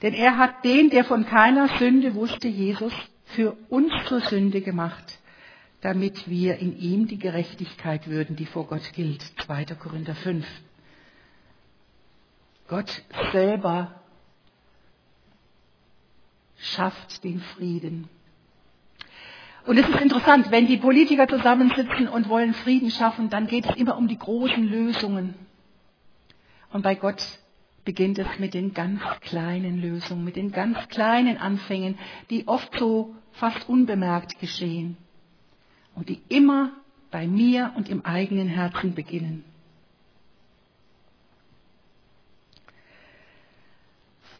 Denn 0.00 0.14
er 0.14 0.38
hat 0.38 0.64
den, 0.64 0.90
der 0.90 1.04
von 1.04 1.26
keiner 1.26 1.68
Sünde 1.78 2.14
wusste, 2.14 2.48
Jesus, 2.48 2.92
für 3.26 3.56
uns 3.68 3.92
zur 4.06 4.20
Sünde 4.20 4.60
gemacht, 4.60 5.18
damit 5.80 6.28
wir 6.28 6.58
in 6.58 6.78
ihm 6.78 7.06
die 7.06 7.18
Gerechtigkeit 7.18 8.08
würden, 8.08 8.36
die 8.36 8.46
vor 8.46 8.66
Gott 8.66 8.92
gilt. 8.94 9.22
2. 9.44 9.64
Korinther 9.66 10.14
5. 10.14 10.46
Gott 12.68 13.02
selber 13.32 14.00
schafft 16.56 17.22
den 17.24 17.40
Frieden. 17.40 18.08
Und 19.64 19.78
es 19.78 19.88
ist 19.88 20.00
interessant, 20.00 20.50
wenn 20.50 20.66
die 20.66 20.76
Politiker 20.76 21.28
zusammensitzen 21.28 22.08
und 22.08 22.28
wollen 22.28 22.52
Frieden 22.54 22.90
schaffen, 22.90 23.30
dann 23.30 23.46
geht 23.46 23.66
es 23.66 23.76
immer 23.76 23.96
um 23.96 24.08
die 24.08 24.18
großen 24.18 24.64
Lösungen. 24.64 25.34
Und 26.72 26.82
bei 26.82 26.94
Gott 26.96 27.22
beginnt 27.84 28.18
es 28.18 28.26
mit 28.38 28.54
den 28.54 28.74
ganz 28.74 29.00
kleinen 29.20 29.80
Lösungen, 29.80 30.24
mit 30.24 30.36
den 30.36 30.50
ganz 30.50 30.78
kleinen 30.88 31.36
Anfängen, 31.38 31.98
die 32.30 32.48
oft 32.48 32.76
so 32.78 33.14
fast 33.32 33.68
unbemerkt 33.68 34.38
geschehen 34.40 34.96
und 35.94 36.08
die 36.08 36.20
immer 36.28 36.72
bei 37.10 37.26
mir 37.26 37.72
und 37.76 37.88
im 37.88 38.04
eigenen 38.04 38.48
Herzen 38.48 38.94
beginnen. 38.94 39.44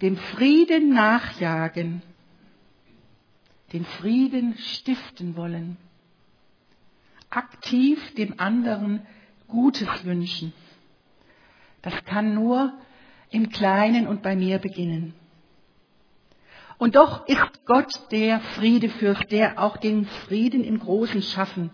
Dem 0.00 0.16
Frieden 0.16 0.94
nachjagen 0.94 2.02
den 3.72 3.84
Frieden 3.84 4.56
stiften 4.58 5.36
wollen, 5.36 5.76
aktiv 7.30 8.14
dem 8.14 8.38
anderen 8.38 9.06
Gutes 9.48 9.88
wünschen. 10.04 10.52
Das 11.80 12.04
kann 12.04 12.34
nur 12.34 12.72
im 13.30 13.48
Kleinen 13.48 14.06
und 14.06 14.22
bei 14.22 14.36
mir 14.36 14.58
beginnen. 14.58 15.14
Und 16.78 16.96
doch 16.96 17.26
ist 17.26 17.64
Gott 17.64 17.92
der 18.10 18.40
Friedefürst, 18.40 19.30
der 19.30 19.62
auch 19.62 19.76
den 19.76 20.04
Frieden 20.26 20.64
im 20.64 20.80
Großen 20.80 21.22
schaffen 21.22 21.70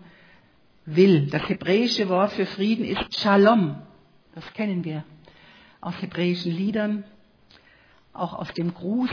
will. 0.85 1.27
Das 1.27 1.47
hebräische 1.49 2.09
Wort 2.09 2.31
für 2.33 2.45
Frieden 2.45 2.85
ist 2.85 3.19
Shalom. 3.19 3.81
Das 4.35 4.53
kennen 4.53 4.83
wir 4.83 5.03
aus 5.81 5.99
hebräischen 6.01 6.51
Liedern, 6.51 7.03
auch 8.13 8.33
aus 8.33 8.53
dem 8.53 8.73
Gruß 8.73 9.09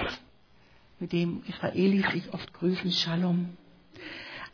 mit 0.98 1.12
dem 1.12 1.42
Israelis 1.46 2.06
sich 2.12 2.32
oft 2.32 2.52
grüßen, 2.54 2.90
Shalom. 2.90 3.56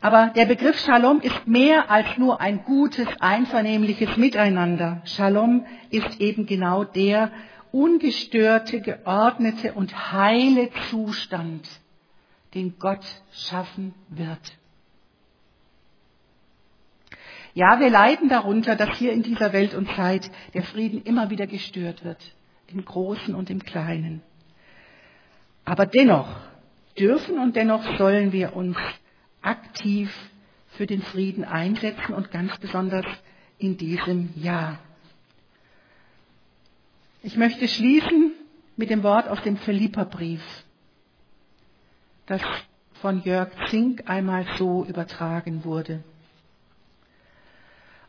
Aber 0.01 0.33
der 0.35 0.45
Begriff 0.45 0.77
Shalom 0.79 1.21
ist 1.21 1.47
mehr 1.47 1.89
als 1.89 2.17
nur 2.17 2.41
ein 2.41 2.65
gutes, 2.65 3.07
einvernehmliches 3.21 4.17
Miteinander. 4.17 5.01
Shalom 5.05 5.65
ist 5.89 6.19
eben 6.19 6.45
genau 6.45 6.83
der 6.83 7.31
ungestörte, 7.71 8.81
geordnete 8.81 9.73
und 9.73 10.11
heile 10.11 10.69
Zustand, 10.89 11.67
den 12.53 12.77
Gott 12.77 13.05
schaffen 13.31 13.93
wird. 14.09 14.57
Ja, 17.53 17.79
wir 17.79 17.89
leiden 17.89 18.29
darunter, 18.29 18.75
dass 18.75 18.97
hier 18.97 19.13
in 19.13 19.23
dieser 19.23 19.53
Welt 19.53 19.73
und 19.75 19.87
Zeit 19.95 20.29
der 20.53 20.63
Frieden 20.63 21.03
immer 21.03 21.29
wieder 21.29 21.47
gestört 21.47 22.03
wird, 22.03 22.19
im 22.67 22.83
Großen 22.83 23.33
und 23.33 23.49
im 23.49 23.63
Kleinen. 23.63 24.21
Aber 25.65 25.85
dennoch 25.85 26.27
dürfen 26.97 27.39
und 27.39 27.55
dennoch 27.55 27.97
sollen 27.97 28.31
wir 28.31 28.55
uns 28.55 28.77
aktiv 29.41 30.13
für 30.69 30.87
den 30.87 31.01
Frieden 31.01 31.43
einsetzen 31.43 32.13
und 32.13 32.31
ganz 32.31 32.57
besonders 32.57 33.05
in 33.57 33.77
diesem 33.77 34.29
Jahr. 34.35 34.79
Ich 37.21 37.37
möchte 37.37 37.67
schließen 37.67 38.33
mit 38.75 38.89
dem 38.89 39.03
Wort 39.03 39.27
aus 39.27 39.41
dem 39.43 39.57
Philipperbrief, 39.57 40.43
das 42.25 42.41
von 43.01 43.23
Jörg 43.23 43.49
Zink 43.69 44.09
einmal 44.09 44.45
so 44.57 44.85
übertragen 44.85 45.63
wurde. 45.63 46.03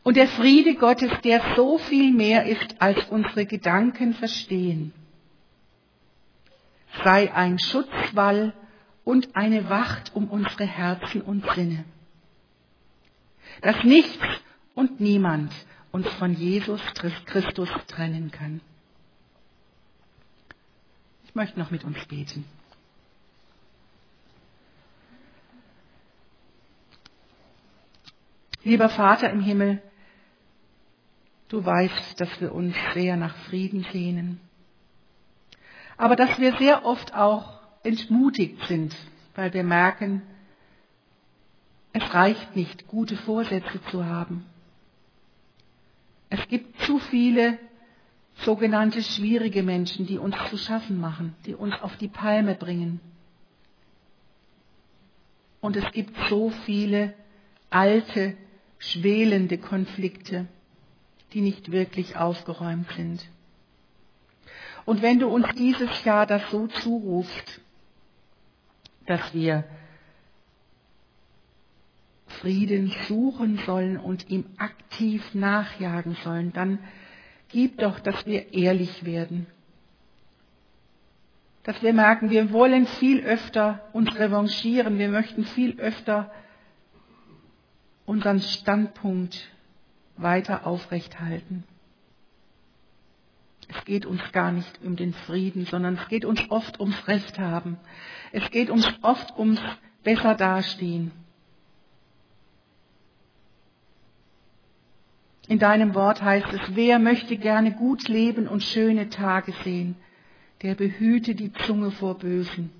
Und 0.03 0.17
der 0.17 0.27
Friede 0.27 0.75
Gottes, 0.75 1.11
der 1.23 1.41
so 1.55 1.77
viel 1.77 2.13
mehr 2.13 2.45
ist, 2.45 2.75
als 2.79 3.05
unsere 3.09 3.45
Gedanken 3.45 4.13
verstehen, 4.13 4.93
sei 7.03 7.33
ein 7.33 7.59
Schutzwall 7.59 8.53
und 9.03 9.35
eine 9.35 9.69
Wacht 9.69 10.15
um 10.15 10.29
unsere 10.29 10.65
Herzen 10.65 11.21
und 11.21 11.45
Sinne. 11.53 11.85
Dass 13.61 13.83
nichts 13.83 14.17
und 14.73 14.99
niemand 14.99 15.53
uns 15.91 16.07
von 16.15 16.33
Jesus 16.33 16.81
Christus 17.25 17.69
trennen 17.87 18.31
kann. 18.31 18.61
Ich 21.23 21.35
möchte 21.35 21.59
noch 21.59 21.71
mit 21.71 21.83
uns 21.83 22.03
beten. 22.05 22.45
Lieber 28.63 28.89
Vater 28.89 29.29
im 29.29 29.41
Himmel, 29.41 29.81
du 31.49 31.63
weißt, 31.63 32.19
dass 32.19 32.41
wir 32.41 32.51
uns 32.51 32.75
sehr 32.95 33.15
nach 33.15 33.35
Frieden 33.45 33.85
sehnen 33.91 34.39
aber 35.97 36.15
dass 36.15 36.39
wir 36.39 36.57
sehr 36.57 36.85
oft 36.85 37.13
auch 37.13 37.59
entmutigt 37.83 38.65
sind, 38.67 38.95
weil 39.35 39.53
wir 39.53 39.63
merken, 39.63 40.21
es 41.93 42.13
reicht 42.13 42.55
nicht, 42.55 42.87
gute 42.87 43.15
Vorsätze 43.15 43.81
zu 43.89 44.05
haben. 44.05 44.45
Es 46.29 46.45
gibt 46.49 46.81
zu 46.81 46.99
viele 46.99 47.57
sogenannte 48.39 49.01
schwierige 49.01 49.63
Menschen, 49.63 50.05
die 50.05 50.17
uns 50.17 50.35
zu 50.49 50.57
schaffen 50.57 50.99
machen, 50.99 51.35
die 51.45 51.55
uns 51.55 51.73
auf 51.81 51.95
die 51.97 52.09
Palme 52.09 52.55
bringen. 52.55 52.99
Und 55.61 55.77
es 55.77 55.89
gibt 55.93 56.15
so 56.29 56.49
viele 56.65 57.13
alte, 57.69 58.35
schwelende 58.77 59.57
Konflikte, 59.57 60.47
die 61.33 61.41
nicht 61.41 61.71
wirklich 61.71 62.17
aufgeräumt 62.17 62.91
sind. 62.95 63.25
Und 64.85 65.01
wenn 65.01 65.19
du 65.19 65.27
uns 65.27 65.47
dieses 65.55 66.03
Jahr 66.03 66.25
das 66.25 66.49
so 66.51 66.67
zurufst, 66.67 67.61
dass 69.07 69.33
wir 69.33 69.63
Frieden 72.27 72.93
suchen 73.07 73.59
sollen 73.65 73.97
und 73.97 74.29
ihm 74.29 74.45
aktiv 74.57 75.33
nachjagen 75.33 76.15
sollen, 76.23 76.53
dann 76.53 76.79
gib 77.49 77.77
doch, 77.79 77.99
dass 77.99 78.25
wir 78.25 78.53
ehrlich 78.53 79.05
werden. 79.05 79.47
Dass 81.63 81.81
wir 81.81 81.93
merken, 81.93 82.29
wir 82.29 82.51
wollen 82.51 82.85
viel 82.85 83.23
öfter 83.23 83.87
uns 83.93 84.13
revanchieren, 84.15 84.99
wir 84.99 85.09
möchten 85.09 85.45
viel 85.45 85.79
öfter 85.79 86.31
unseren 88.05 88.41
Standpunkt 88.41 89.49
weiter 90.17 90.67
aufrechthalten. 90.67 91.63
Es 93.67 93.85
geht 93.85 94.05
uns 94.05 94.21
gar 94.31 94.51
nicht 94.51 94.79
um 94.83 94.95
den 94.95 95.13
Frieden, 95.13 95.65
sondern 95.65 95.95
es 95.95 96.07
geht 96.07 96.25
uns 96.25 96.41
oft 96.49 96.79
ums 96.79 97.07
Recht 97.07 97.39
haben. 97.39 97.77
Es 98.31 98.49
geht 98.51 98.69
uns 98.69 98.87
oft 99.01 99.37
ums 99.37 99.61
besser 100.03 100.35
dastehen. 100.35 101.11
In 105.47 105.59
deinem 105.59 105.93
Wort 105.93 106.21
heißt 106.21 106.51
es, 106.53 106.61
wer 106.75 106.97
möchte 106.99 107.37
gerne 107.37 107.71
gut 107.71 108.07
leben 108.07 108.47
und 108.47 108.63
schöne 108.63 109.09
Tage 109.09 109.53
sehen, 109.63 109.95
der 110.63 110.73
behüte 110.73 111.35
die 111.35 111.53
Zunge 111.53 111.91
vor 111.91 112.17
Bösen. 112.17 112.71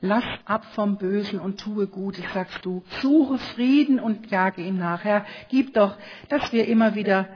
Lass 0.00 0.24
ab 0.46 0.64
vom 0.74 0.96
Bösen 0.96 1.38
und 1.38 1.60
tue 1.60 1.86
Gutes, 1.86 2.24
sagst 2.32 2.64
du. 2.64 2.82
Suche 3.02 3.38
Frieden 3.38 4.00
und 4.00 4.30
jage 4.30 4.62
ihm 4.62 4.78
nach. 4.78 5.04
Herr, 5.04 5.26
gib 5.50 5.74
doch, 5.74 5.96
dass 6.28 6.52
wir 6.52 6.66
immer 6.68 6.94
wieder 6.94 7.28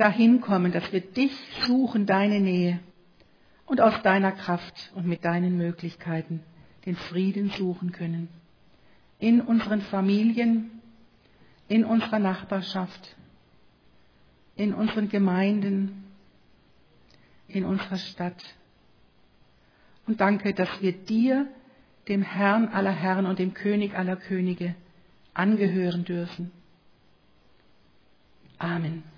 dahin 0.00 0.40
kommen, 0.40 0.72
dass 0.72 0.92
wir 0.92 1.00
dich 1.00 1.32
suchen, 1.66 2.06
deine 2.06 2.40
Nähe 2.40 2.80
und 3.66 3.80
aus 3.80 4.00
deiner 4.02 4.32
Kraft 4.32 4.90
und 4.94 5.06
mit 5.06 5.24
deinen 5.24 5.56
Möglichkeiten 5.56 6.42
den 6.86 6.96
Frieden 6.96 7.50
suchen 7.50 7.92
können. 7.92 8.28
In 9.18 9.42
unseren 9.42 9.82
Familien, 9.82 10.80
in 11.68 11.84
unserer 11.84 12.18
Nachbarschaft, 12.18 13.14
in 14.56 14.72
unseren 14.72 15.10
Gemeinden, 15.10 16.04
in 17.46 17.64
unserer 17.66 17.98
Stadt. 17.98 18.42
Und 20.06 20.20
danke, 20.20 20.54
dass 20.54 20.80
wir 20.80 20.92
dir, 20.92 21.46
dem 22.08 22.22
Herrn 22.22 22.68
aller 22.68 22.90
Herren 22.90 23.26
und 23.26 23.38
dem 23.38 23.52
König 23.52 23.94
aller 23.94 24.16
Könige, 24.16 24.74
angehören 25.34 26.04
dürfen. 26.04 26.50
Amen. 28.58 29.09